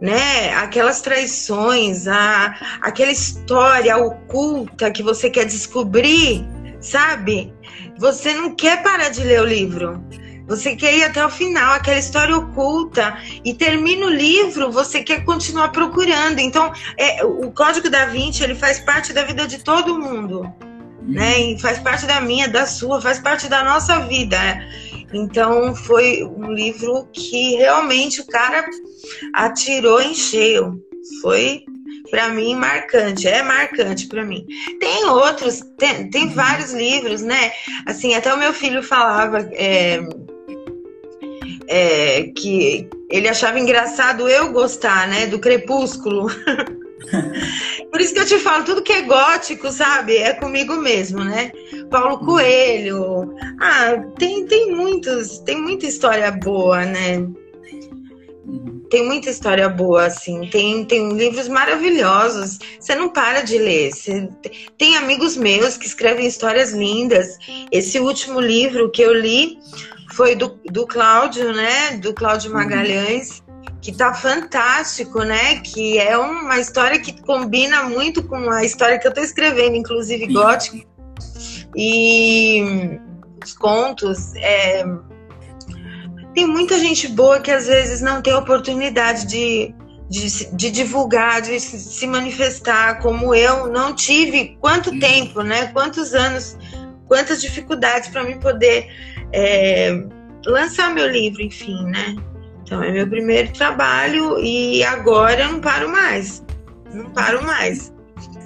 né? 0.00 0.54
Aquelas 0.54 1.00
traições, 1.00 2.06
a, 2.06 2.56
aquela 2.80 3.10
história 3.10 3.96
oculta 3.96 4.90
que 4.90 5.02
você 5.02 5.30
quer 5.30 5.44
descobrir, 5.44 6.44
sabe? 6.80 7.52
Você 7.98 8.34
não 8.34 8.54
quer 8.54 8.82
parar 8.82 9.08
de 9.08 9.22
ler 9.24 9.40
o 9.40 9.46
livro. 9.46 10.02
Você 10.46 10.74
quer 10.74 10.96
ir 10.96 11.04
até 11.04 11.24
o 11.24 11.28
final, 11.28 11.74
aquela 11.74 11.98
história 11.98 12.34
oculta, 12.34 13.18
e 13.44 13.52
termina 13.52 14.06
o 14.06 14.10
livro, 14.10 14.72
você 14.72 15.02
quer 15.02 15.22
continuar 15.22 15.68
procurando. 15.72 16.38
Então, 16.38 16.72
é, 16.96 17.22
o 17.22 17.52
Código 17.52 17.90
da 17.90 18.06
Vinci 18.06 18.42
ele 18.42 18.54
faz 18.54 18.80
parte 18.80 19.12
da 19.12 19.24
vida 19.24 19.46
de 19.46 19.58
todo 19.58 19.98
mundo 19.98 20.50
né? 21.08 21.40
E 21.40 21.58
faz 21.58 21.78
parte 21.78 22.06
da 22.06 22.20
minha, 22.20 22.46
da 22.46 22.66
sua, 22.66 23.00
faz 23.00 23.18
parte 23.18 23.48
da 23.48 23.64
nossa 23.64 24.00
vida. 24.00 24.38
Então 25.12 25.74
foi 25.74 26.22
um 26.22 26.52
livro 26.52 27.08
que 27.12 27.56
realmente 27.56 28.20
o 28.20 28.26
cara 28.26 28.68
atirou 29.32 30.00
em 30.02 30.14
cheio. 30.14 30.78
Foi 31.22 31.64
para 32.10 32.28
mim 32.28 32.54
marcante, 32.54 33.26
é 33.26 33.42
marcante 33.42 34.06
para 34.06 34.24
mim. 34.24 34.46
Tem 34.78 35.06
outros, 35.06 35.62
tem, 35.78 36.10
tem 36.10 36.28
vários 36.28 36.72
livros, 36.72 37.22
né? 37.22 37.52
Assim, 37.86 38.14
até 38.14 38.32
o 38.32 38.38
meu 38.38 38.52
filho 38.52 38.82
falava 38.82 39.48
é, 39.52 40.00
é, 41.68 42.22
que 42.36 42.88
ele 43.10 43.28
achava 43.28 43.58
engraçado 43.58 44.28
eu 44.28 44.52
gostar, 44.52 45.08
né, 45.08 45.26
do 45.26 45.38
Crepúsculo. 45.38 46.28
Por 47.90 48.00
isso 48.00 48.12
que 48.12 48.20
eu 48.20 48.26
te 48.26 48.38
falo, 48.38 48.64
tudo 48.64 48.82
que 48.82 48.92
é 48.92 49.02
gótico, 49.02 49.70
sabe? 49.70 50.16
É 50.16 50.34
comigo 50.34 50.76
mesmo, 50.76 51.24
né? 51.24 51.52
Paulo 51.90 52.18
Coelho. 52.18 53.34
Ah, 53.60 53.96
tem, 54.18 54.46
tem 54.46 54.74
muitos, 54.74 55.38
tem 55.40 55.60
muita 55.60 55.86
história 55.86 56.30
boa, 56.30 56.84
né? 56.84 57.26
Tem 58.90 59.04
muita 59.04 59.28
história 59.28 59.68
boa, 59.68 60.06
assim. 60.06 60.48
Tem, 60.50 60.84
tem 60.84 61.12
livros 61.12 61.48
maravilhosos. 61.48 62.58
Você 62.78 62.94
não 62.94 63.10
para 63.10 63.42
de 63.42 63.58
ler. 63.58 63.92
Você, 63.92 64.28
tem 64.78 64.96
amigos 64.96 65.36
meus 65.36 65.76
que 65.76 65.86
escrevem 65.86 66.26
histórias 66.26 66.72
lindas. 66.72 67.36
Esse 67.70 67.98
último 68.00 68.40
livro 68.40 68.90
que 68.90 69.02
eu 69.02 69.12
li 69.12 69.58
foi 70.12 70.34
do, 70.34 70.58
do 70.66 70.86
Cláudio, 70.86 71.52
né? 71.52 71.98
Do 71.98 72.14
Cláudio 72.14 72.52
Magalhães 72.52 73.42
que 73.80 73.92
tá 73.92 74.12
fantástico, 74.12 75.22
né? 75.22 75.56
Que 75.56 75.98
é 75.98 76.16
uma 76.16 76.58
história 76.58 76.98
que 77.00 77.20
combina 77.22 77.84
muito 77.84 78.22
com 78.22 78.50
a 78.50 78.64
história 78.64 78.98
que 78.98 79.06
eu 79.06 79.14
tô 79.14 79.20
escrevendo, 79.20 79.76
inclusive 79.76 80.26
gótico. 80.32 80.86
E 81.76 82.98
os 83.44 83.52
contos. 83.54 84.34
É... 84.36 84.84
Tem 86.34 86.46
muita 86.46 86.78
gente 86.78 87.08
boa 87.08 87.40
que 87.40 87.50
às 87.50 87.66
vezes 87.66 88.00
não 88.00 88.22
tem 88.22 88.32
oportunidade 88.34 89.26
de, 89.26 89.74
de, 90.08 90.54
de, 90.54 90.70
divulgar, 90.70 91.42
de 91.42 91.58
se 91.58 92.06
manifestar, 92.06 93.00
como 93.00 93.34
eu 93.34 93.66
não 93.68 93.94
tive. 93.94 94.56
Quanto 94.60 94.98
tempo, 94.98 95.42
né? 95.42 95.66
Quantos 95.68 96.14
anos, 96.14 96.56
quantas 97.06 97.40
dificuldades 97.40 98.08
para 98.08 98.24
mim 98.24 98.38
poder 98.38 98.88
é, 99.32 100.04
lançar 100.46 100.94
meu 100.94 101.08
livro, 101.08 101.42
enfim, 101.42 101.82
né? 101.84 102.16
Então 102.68 102.82
é 102.82 102.92
meu 102.92 103.08
primeiro 103.08 103.50
trabalho 103.54 104.38
e 104.40 104.84
agora 104.84 105.40
eu 105.40 105.52
não 105.52 105.58
paro 105.58 105.90
mais. 105.90 106.44
Não 106.92 107.08
paro 107.12 107.42
mais. 107.42 107.94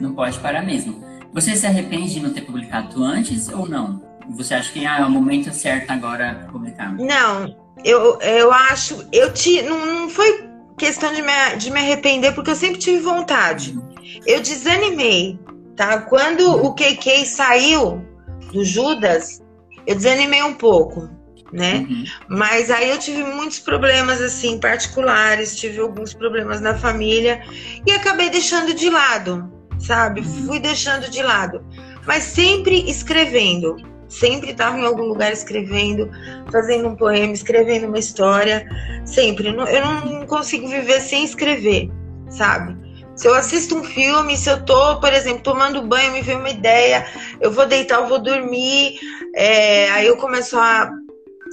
Não 0.00 0.14
pode 0.14 0.38
parar 0.38 0.62
mesmo. 0.62 1.02
Você 1.32 1.56
se 1.56 1.66
arrepende 1.66 2.14
de 2.14 2.20
não 2.20 2.32
ter 2.32 2.42
publicado 2.42 3.02
antes 3.02 3.48
ou 3.48 3.68
não? 3.68 4.00
Você 4.30 4.54
acha 4.54 4.72
que 4.72 4.87
ah, 4.87 5.00
é 5.00 5.04
o 5.04 5.11
momento 5.11 5.52
certo 5.52 5.90
agora 5.90 6.37
para 6.37 6.52
publicar? 6.52 6.92
Não, 6.92 7.52
eu, 7.85 8.16
eu 8.20 8.52
acho. 8.52 9.04
Eu 9.11 9.32
te, 9.32 9.61
não, 9.62 9.85
não 9.85 10.08
foi 10.08 10.48
questão 10.78 11.12
de 11.12 11.20
me, 11.20 11.56
de 11.58 11.72
me 11.72 11.80
arrepender, 11.80 12.32
porque 12.32 12.52
eu 12.52 12.56
sempre 12.56 12.78
tive 12.78 13.02
vontade. 13.02 13.76
Eu 14.24 14.40
desanimei, 14.40 15.37
tá? 15.74 16.00
Quando 16.02 16.48
o 16.64 16.72
KK 16.74 17.26
saiu 17.26 18.06
do 18.52 18.64
Judas, 18.64 19.42
eu 19.85 19.96
desanimei 19.96 20.44
um 20.44 20.54
pouco 20.54 21.11
né? 21.52 21.86
Uhum. 21.88 22.04
Mas 22.28 22.70
aí 22.70 22.90
eu 22.90 22.98
tive 22.98 23.22
muitos 23.22 23.58
problemas 23.58 24.20
assim 24.20 24.58
particulares, 24.58 25.56
tive 25.56 25.80
alguns 25.80 26.14
problemas 26.14 26.60
na 26.60 26.76
família 26.76 27.42
e 27.86 27.92
acabei 27.92 28.30
deixando 28.30 28.72
de 28.72 28.88
lado, 28.88 29.52
sabe? 29.78 30.20
Uhum. 30.20 30.46
Fui 30.46 30.58
deixando 30.58 31.10
de 31.10 31.22
lado, 31.22 31.64
mas 32.06 32.24
sempre 32.24 32.88
escrevendo. 32.88 33.76
Sempre 34.08 34.50
estava 34.50 34.78
em 34.78 34.84
algum 34.84 35.04
lugar 35.04 35.32
escrevendo, 35.32 36.10
fazendo 36.50 36.86
um 36.86 36.94
poema, 36.94 37.32
escrevendo 37.32 37.86
uma 37.86 37.98
história, 37.98 38.68
sempre. 39.06 39.48
Eu 39.48 39.54
não 39.54 40.26
consigo 40.26 40.68
viver 40.68 41.00
sem 41.00 41.24
escrever, 41.24 41.90
sabe? 42.28 42.76
Se 43.16 43.26
eu 43.26 43.34
assisto 43.34 43.74
um 43.74 43.84
filme, 43.84 44.36
se 44.36 44.50
eu 44.50 44.62
tô, 44.64 45.00
por 45.00 45.12
exemplo, 45.12 45.42
tomando 45.42 45.86
banho, 45.86 46.12
me 46.12 46.22
vem 46.22 46.36
uma 46.36 46.50
ideia, 46.50 47.06
eu 47.40 47.50
vou 47.50 47.66
deitar, 47.66 48.00
eu 48.00 48.06
vou 48.06 48.18
dormir, 48.18 48.98
é, 49.34 49.90
aí 49.92 50.06
eu 50.06 50.16
começo 50.16 50.58
a 50.58 50.90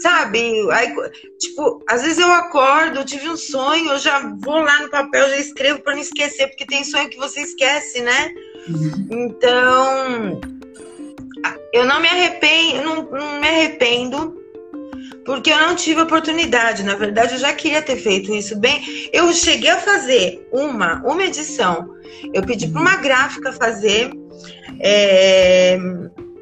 sabe? 0.01 0.69
Aí, 0.71 0.93
tipo, 1.38 1.83
às 1.88 2.01
vezes 2.01 2.17
eu 2.17 2.31
acordo, 2.31 2.99
eu 2.99 3.05
tive 3.05 3.29
um 3.29 3.38
sonho, 3.38 3.91
eu 3.91 3.99
já 3.99 4.19
vou 4.39 4.59
lá 4.59 4.81
no 4.81 4.89
papel, 4.89 5.29
já 5.29 5.38
escrevo 5.38 5.81
para 5.81 5.93
não 5.93 6.01
esquecer, 6.01 6.47
porque 6.47 6.65
tem 6.65 6.83
sonho 6.83 7.09
que 7.09 7.17
você 7.17 7.41
esquece, 7.41 8.01
né? 8.01 8.33
Uhum. 8.67 9.07
Então, 9.12 10.41
eu 11.73 11.85
não 11.85 11.99
me 11.99 12.07
arrependo, 12.07 12.83
não, 12.83 13.03
não 13.03 13.39
me 13.39 13.47
arrependo, 13.47 14.39
porque 15.25 15.51
eu 15.51 15.59
não 15.59 15.75
tive 15.75 16.01
oportunidade. 16.01 16.83
Na 16.83 16.95
verdade, 16.95 17.33
eu 17.33 17.39
já 17.39 17.53
queria 17.53 17.81
ter 17.81 17.97
feito 17.97 18.33
isso 18.33 18.57
bem. 18.57 18.81
Eu 19.13 19.31
cheguei 19.33 19.69
a 19.69 19.77
fazer 19.77 20.47
uma, 20.51 21.01
uma 21.03 21.23
edição. 21.23 21.95
Eu 22.33 22.43
pedi 22.43 22.67
para 22.67 22.81
uma 22.81 22.95
gráfica 22.95 23.53
fazer. 23.53 24.12
É, 24.79 25.77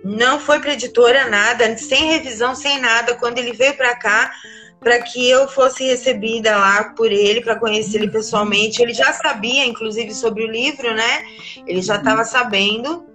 não 0.07 0.39
foi 0.39 0.59
para 0.59 0.73
editora 0.73 1.29
nada, 1.29 1.77
sem 1.77 2.05
revisão, 2.05 2.55
sem 2.55 2.79
nada. 2.79 3.15
Quando 3.15 3.39
ele 3.39 3.51
veio 3.51 3.75
para 3.75 3.93
cá, 3.95 4.31
para 4.79 5.01
que 5.01 5.29
eu 5.29 5.49
fosse 5.49 5.83
recebida 5.85 6.55
lá 6.55 6.93
por 6.95 7.11
ele, 7.11 7.41
para 7.41 7.59
conhecer 7.59 7.97
ele 7.97 8.09
pessoalmente. 8.09 8.81
Ele 8.81 8.93
já 8.93 9.11
sabia, 9.11 9.65
inclusive, 9.65 10.13
sobre 10.13 10.45
o 10.45 10.51
livro, 10.51 10.93
né? 10.93 11.23
Ele 11.65 11.81
já 11.81 11.97
estava 11.97 12.23
sabendo. 12.23 13.05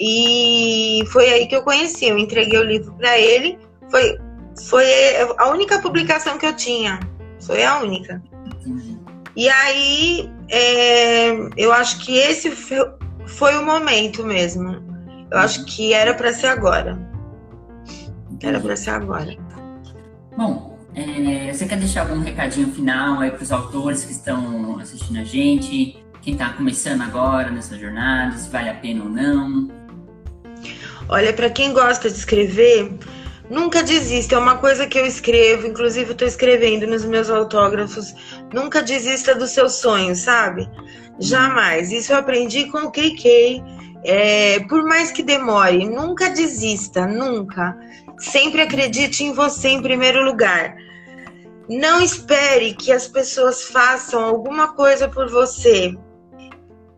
E 0.00 1.04
foi 1.12 1.28
aí 1.30 1.46
que 1.46 1.54
eu 1.54 1.62
conheci. 1.62 2.06
Eu 2.06 2.16
entreguei 2.16 2.58
o 2.58 2.64
livro 2.64 2.94
para 2.94 3.18
ele. 3.18 3.58
Foi, 3.90 4.18
foi 4.68 4.86
a 5.36 5.50
única 5.50 5.80
publicação 5.80 6.38
que 6.38 6.46
eu 6.46 6.56
tinha. 6.56 6.98
Foi 7.40 7.62
a 7.62 7.78
única. 7.80 8.22
E 9.36 9.50
aí, 9.50 10.30
é, 10.48 11.32
eu 11.58 11.72
acho 11.74 11.98
que 12.06 12.16
esse 12.16 12.50
foi 13.26 13.56
o 13.56 13.66
momento 13.66 14.24
mesmo 14.24 14.91
eu 15.32 15.38
acho 15.38 15.64
que 15.64 15.94
era 15.94 16.12
para 16.14 16.32
ser 16.32 16.48
agora. 16.48 16.98
Era 18.42 18.60
para 18.60 18.76
ser 18.76 18.90
agora. 18.90 19.34
Bom, 20.36 20.78
é, 20.94 21.52
você 21.52 21.64
quer 21.64 21.78
deixar 21.78 22.02
algum 22.02 22.20
recadinho 22.20 22.70
final 22.70 23.20
aí 23.20 23.30
para 23.30 23.42
os 23.42 23.50
autores 23.50 24.04
que 24.04 24.12
estão 24.12 24.78
assistindo 24.78 25.18
a 25.20 25.24
gente? 25.24 25.96
Quem 26.20 26.34
está 26.34 26.50
começando 26.50 27.00
agora 27.00 27.50
nessa 27.50 27.78
jornada, 27.78 28.36
se 28.36 28.50
vale 28.50 28.68
a 28.68 28.74
pena 28.74 29.04
ou 29.04 29.08
não? 29.08 29.70
Olha, 31.08 31.32
para 31.32 31.48
quem 31.48 31.72
gosta 31.72 32.10
de 32.10 32.16
escrever, 32.16 32.92
nunca 33.48 33.82
desista. 33.82 34.34
É 34.34 34.38
uma 34.38 34.58
coisa 34.58 34.86
que 34.86 34.98
eu 34.98 35.06
escrevo, 35.06 35.66
inclusive 35.66 36.10
eu 36.10 36.12
estou 36.12 36.28
escrevendo 36.28 36.86
nos 36.86 37.06
meus 37.06 37.30
autógrafos. 37.30 38.14
Nunca 38.52 38.82
desista 38.82 39.34
dos 39.34 39.50
seus 39.50 39.74
sonhos, 39.74 40.18
sabe? 40.18 40.68
Jamais. 41.18 41.90
Isso 41.90 42.12
eu 42.12 42.18
aprendi 42.18 42.66
com 42.66 42.78
o 42.78 42.92
KK 42.92 43.81
é, 44.04 44.60
por 44.60 44.82
mais 44.84 45.12
que 45.12 45.22
demore, 45.22 45.88
nunca 45.88 46.30
desista, 46.30 47.06
nunca. 47.06 47.76
Sempre 48.18 48.62
acredite 48.62 49.24
em 49.24 49.32
você 49.32 49.68
em 49.68 49.82
primeiro 49.82 50.24
lugar. 50.24 50.76
Não 51.68 52.00
espere 52.00 52.74
que 52.74 52.92
as 52.92 53.06
pessoas 53.06 53.64
façam 53.64 54.24
alguma 54.24 54.74
coisa 54.74 55.08
por 55.08 55.30
você. 55.30 55.94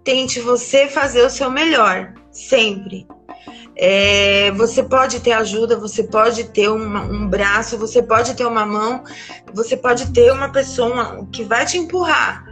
Tente 0.02 0.40
você 0.40 0.88
fazer 0.88 1.22
o 1.24 1.30
seu 1.30 1.50
melhor, 1.50 2.14
sempre. 2.30 3.06
É, 3.76 4.50
você 4.52 4.82
pode 4.82 5.20
ter 5.20 5.32
ajuda, 5.32 5.78
você 5.78 6.04
pode 6.04 6.44
ter 6.44 6.70
um 6.70 7.28
braço, 7.28 7.76
você 7.76 8.02
pode 8.02 8.34
ter 8.34 8.46
uma 8.46 8.64
mão, 8.64 9.02
você 9.52 9.76
pode 9.76 10.12
ter 10.12 10.32
uma 10.32 10.50
pessoa 10.50 11.26
que 11.32 11.44
vai 11.44 11.66
te 11.66 11.76
empurrar. 11.76 12.44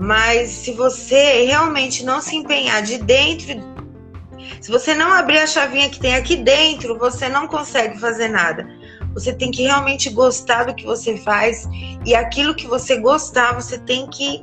Mas 0.00 0.50
se 0.50 0.72
você 0.72 1.44
realmente 1.44 2.04
não 2.04 2.20
se 2.20 2.34
empenhar 2.34 2.82
de 2.82 2.98
dentro, 2.98 3.71
se 4.60 4.70
você 4.70 4.94
não 4.94 5.12
abrir 5.12 5.38
a 5.38 5.46
chavinha 5.46 5.90
que 5.90 6.00
tem 6.00 6.14
aqui 6.14 6.36
dentro, 6.36 6.98
você 6.98 7.28
não 7.28 7.46
consegue 7.46 7.98
fazer 7.98 8.28
nada. 8.28 8.66
Você 9.14 9.32
tem 9.32 9.50
que 9.50 9.62
realmente 9.62 10.08
gostar 10.10 10.64
do 10.64 10.74
que 10.74 10.84
você 10.84 11.16
faz 11.18 11.68
e 12.04 12.14
aquilo 12.14 12.54
que 12.54 12.66
você 12.66 12.96
gostar, 12.96 13.54
você 13.54 13.78
tem 13.78 14.06
que 14.08 14.42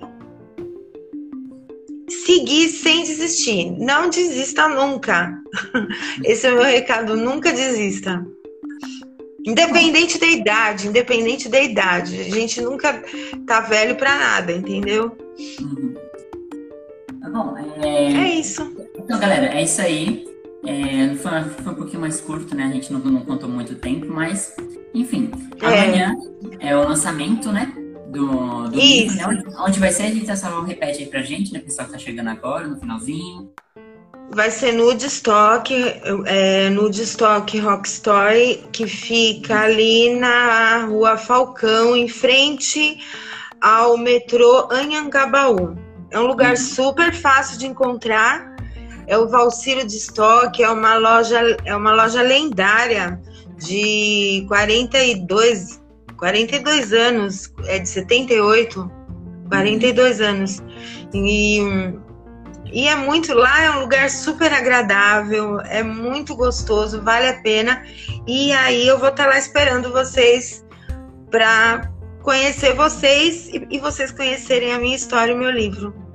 seguir 2.25 2.69
sem 2.69 3.03
desistir. 3.03 3.71
Não 3.71 4.09
desista 4.09 4.67
nunca. 4.67 5.33
Esse 6.23 6.47
é 6.47 6.51
o 6.51 6.55
meu 6.55 6.63
recado, 6.63 7.15
nunca 7.15 7.51
desista. 7.51 8.25
Independente 9.45 10.19
da 10.19 10.27
idade, 10.27 10.87
independente 10.87 11.49
da 11.49 11.59
idade. 11.59 12.19
A 12.19 12.23
gente 12.23 12.61
nunca 12.61 13.01
tá 13.47 13.61
velho 13.61 13.95
para 13.95 14.17
nada, 14.17 14.51
entendeu? 14.51 15.17
Uhum. 15.59 15.93
Tá 17.21 17.29
bom. 17.29 17.57
É... 17.81 18.13
é 18.13 18.35
isso. 18.35 18.78
Então, 19.09 19.19
galera, 19.19 19.47
é 19.47 19.63
isso 19.63 19.81
aí. 19.81 20.23
É, 20.67 21.15
foi, 21.15 21.63
foi, 21.63 21.73
um 21.73 21.75
pouquinho 21.75 21.99
mais 21.99 22.21
curto, 22.21 22.55
né? 22.55 22.65
A 22.65 22.71
gente 22.71 22.93
não, 22.93 22.99
não 22.99 23.21
contou 23.21 23.49
muito 23.49 23.73
tempo, 23.73 24.05
mas 24.07 24.55
enfim. 24.93 25.31
É. 25.59 25.65
Amanhã 25.65 26.15
é 26.59 26.77
o 26.77 26.87
lançamento, 26.87 27.51
né? 27.51 27.73
Do, 28.11 28.67
do 28.67 28.79
livro, 28.79 29.15
né? 29.15 29.43
Onde, 29.57 29.79
vai 29.79 29.91
ser? 29.91 30.03
A 30.03 30.11
gente 30.11 30.37
só 30.37 30.61
repete 30.61 30.99
aí 30.99 31.07
pra 31.07 31.23
gente, 31.23 31.51
né? 31.51 31.57
Pessoal 31.57 31.87
que 31.87 31.93
tá 31.93 31.97
chegando 31.97 32.27
agora, 32.27 32.67
no 32.67 32.79
finalzinho. 32.79 33.51
Vai 34.29 34.51
ser 34.51 34.73
no 34.73 34.83
Woodstock, 34.83 35.73
é, 36.27 36.69
no 36.69 36.83
Woodstock 36.83 37.59
Rock 37.61 37.87
Story, 37.87 38.63
que 38.71 38.85
fica 38.85 39.61
ali 39.61 40.19
na 40.19 40.85
rua 40.85 41.17
Falcão, 41.17 41.95
em 41.95 42.07
frente 42.07 42.99
ao 43.59 43.97
metrô 43.97 44.67
Anhangabaú. 44.71 45.75
É 46.11 46.19
um 46.19 46.27
lugar 46.27 46.51
uhum. 46.51 46.57
super 46.57 47.11
fácil 47.11 47.57
de 47.57 47.65
encontrar 47.65 48.48
é 49.09 49.17
o 49.17 49.27
Valciro 49.27 49.85
de 49.85 49.97
Stock, 49.97 50.61
é 50.61 50.69
uma 50.69 50.95
loja, 50.95 51.57
é 51.65 51.75
uma 51.75 51.91
loja 51.93 52.21
lendária 52.21 53.19
de 53.57 54.45
42, 54.47 55.81
42 56.15 56.93
anos, 56.93 57.51
é 57.65 57.79
de 57.79 57.89
78, 57.89 58.89
42 59.49 60.21
anos. 60.21 60.61
E, 61.11 61.59
e 62.71 62.87
é 62.87 62.95
muito 62.95 63.33
lá, 63.33 63.63
é 63.63 63.71
um 63.71 63.79
lugar 63.81 64.11
super 64.11 64.53
agradável, 64.53 65.59
é 65.61 65.81
muito 65.81 66.35
gostoso, 66.35 67.01
vale 67.01 67.29
a 67.29 67.41
pena. 67.41 67.83
E 68.27 68.51
aí 68.51 68.87
eu 68.87 68.99
vou 68.99 69.09
estar 69.09 69.25
lá 69.25 69.39
esperando 69.39 69.91
vocês 69.91 70.63
para 71.31 71.91
conhecer 72.21 72.75
vocês 72.75 73.47
e, 73.47 73.67
e 73.71 73.79
vocês 73.79 74.11
conhecerem 74.11 74.71
a 74.71 74.77
minha 74.77 74.95
história 74.95 75.31
e 75.31 75.35
o 75.35 75.39
meu 75.39 75.49
livro. 75.49 76.08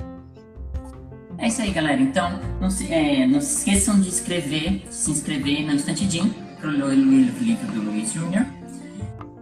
É 1.38 1.49
isso 1.49 1.62
aí, 1.62 1.70
galera. 1.70 2.01
Então, 2.01 2.40
não 2.61 2.70
se, 2.70 2.92
é, 2.92 3.27
não 3.27 3.40
se 3.40 3.59
esqueçam 3.59 4.01
de 4.01 4.09
escrever, 4.09 4.83
se 4.90 5.11
inscrever 5.11 5.64
no 5.66 5.73
Instante 5.73 6.09
Jim 6.09 6.33
para 6.61 6.70
o 6.70 6.92
livro 6.92 7.66
do 7.73 7.83
Luiz 7.83 8.12
Júnior. 8.12 8.47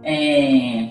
É, 0.03 0.89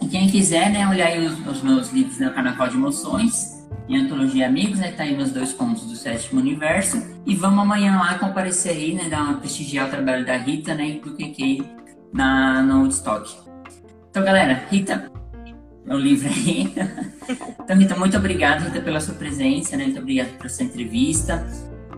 e 0.00 0.08
quem 0.08 0.28
quiser, 0.28 0.70
né, 0.70 0.88
olhar 0.88 1.08
aí 1.08 1.26
os, 1.26 1.46
os 1.46 1.62
meus 1.62 1.90
livros 1.92 2.18
no 2.18 2.30
Carnaval 2.30 2.68
de 2.68 2.76
Emoções 2.76 3.66
e 3.88 3.96
Antologia 3.96 4.46
Amigos, 4.46 4.78
né, 4.78 4.92
tá 4.92 5.02
aí 5.02 5.16
meus 5.16 5.32
dois 5.32 5.52
contos 5.52 5.84
do 5.84 5.96
Sétimo 5.96 6.40
Universo. 6.40 7.02
E 7.26 7.34
vamos 7.34 7.58
amanhã 7.58 7.96
lá 7.96 8.18
comparecer 8.18 8.72
aí, 8.72 8.94
né, 8.94 9.08
dar 9.08 9.22
uma 9.22 9.34
prestigiar 9.34 9.88
o 9.88 9.90
trabalho 9.90 10.24
da 10.24 10.36
Rita, 10.36 10.74
né, 10.74 10.90
e 10.90 11.00
do 11.00 11.14
QQ 11.14 11.62
na, 12.12 12.62
no 12.62 12.82
Woodstock. 12.82 13.36
Então, 14.10 14.24
galera, 14.24 14.64
Rita, 14.70 15.10
o 15.94 15.96
livro 15.96 16.28
aí. 16.28 16.74
então, 17.60 17.76
Rita, 17.76 17.96
muito 17.96 18.16
obrigado, 18.16 18.64
Rita, 18.64 18.80
pela 18.80 19.00
sua 19.00 19.14
presença, 19.14 19.76
né? 19.76 19.84
Muito 19.84 20.00
obrigado 20.00 20.36
pela 20.36 20.48
sua 20.48 20.64
entrevista. 20.64 21.46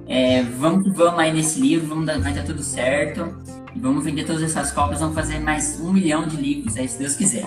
É, 0.07 0.43
vamos 0.43 0.85
que 0.85 0.91
vamos 0.91 1.19
aí 1.21 1.33
nesse 1.33 1.61
livro, 1.61 1.87
vamos 1.87 2.07
dar, 2.07 2.19
vai 2.19 2.33
dar 2.33 2.45
tudo 2.45 2.63
certo. 2.63 3.43
E 3.75 3.79
vamos 3.79 4.05
vender 4.05 4.25
todas 4.25 4.43
essas 4.43 4.73
cópias, 4.73 5.01
vamos 5.01 5.15
fazer 5.15 5.39
mais 5.39 5.79
um 5.81 5.93
milhão 5.93 6.27
de 6.27 6.37
livros 6.37 6.77
aí, 6.77 6.89
se 6.89 6.99
Deus 6.99 7.15
quiser. 7.15 7.47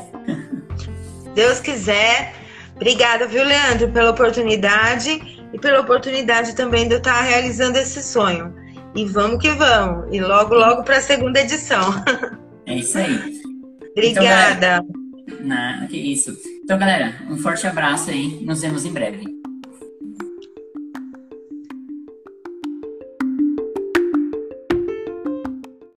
Deus 1.33 1.59
quiser. 1.59 2.33
Obrigada, 2.75 3.27
viu, 3.27 3.43
Leandro, 3.43 3.89
pela 3.91 4.11
oportunidade 4.11 5.43
e 5.53 5.59
pela 5.59 5.81
oportunidade 5.81 6.55
também 6.55 6.87
de 6.87 6.95
eu 6.95 6.97
estar 6.99 7.21
realizando 7.21 7.77
esse 7.77 8.01
sonho. 8.01 8.53
E 8.95 9.05
vamos 9.05 9.39
que 9.39 9.49
vamos. 9.51 10.07
E 10.11 10.19
logo, 10.19 10.53
logo 10.53 10.83
para 10.83 10.97
a 10.97 11.01
segunda 11.01 11.39
edição. 11.39 11.81
É 12.67 12.75
isso 12.75 12.95
aí. 12.97 13.41
Obrigada. 13.91 14.85
Então, 14.87 15.00
Nada, 15.43 15.87
que 15.87 15.97
isso. 15.97 16.37
Então, 16.63 16.77
galera, 16.77 17.15
um 17.29 17.37
forte 17.37 17.65
abraço 17.67 18.09
aí. 18.09 18.43
Nos 18.43 18.61
vemos 18.61 18.85
em 18.85 18.93
breve. 18.93 19.40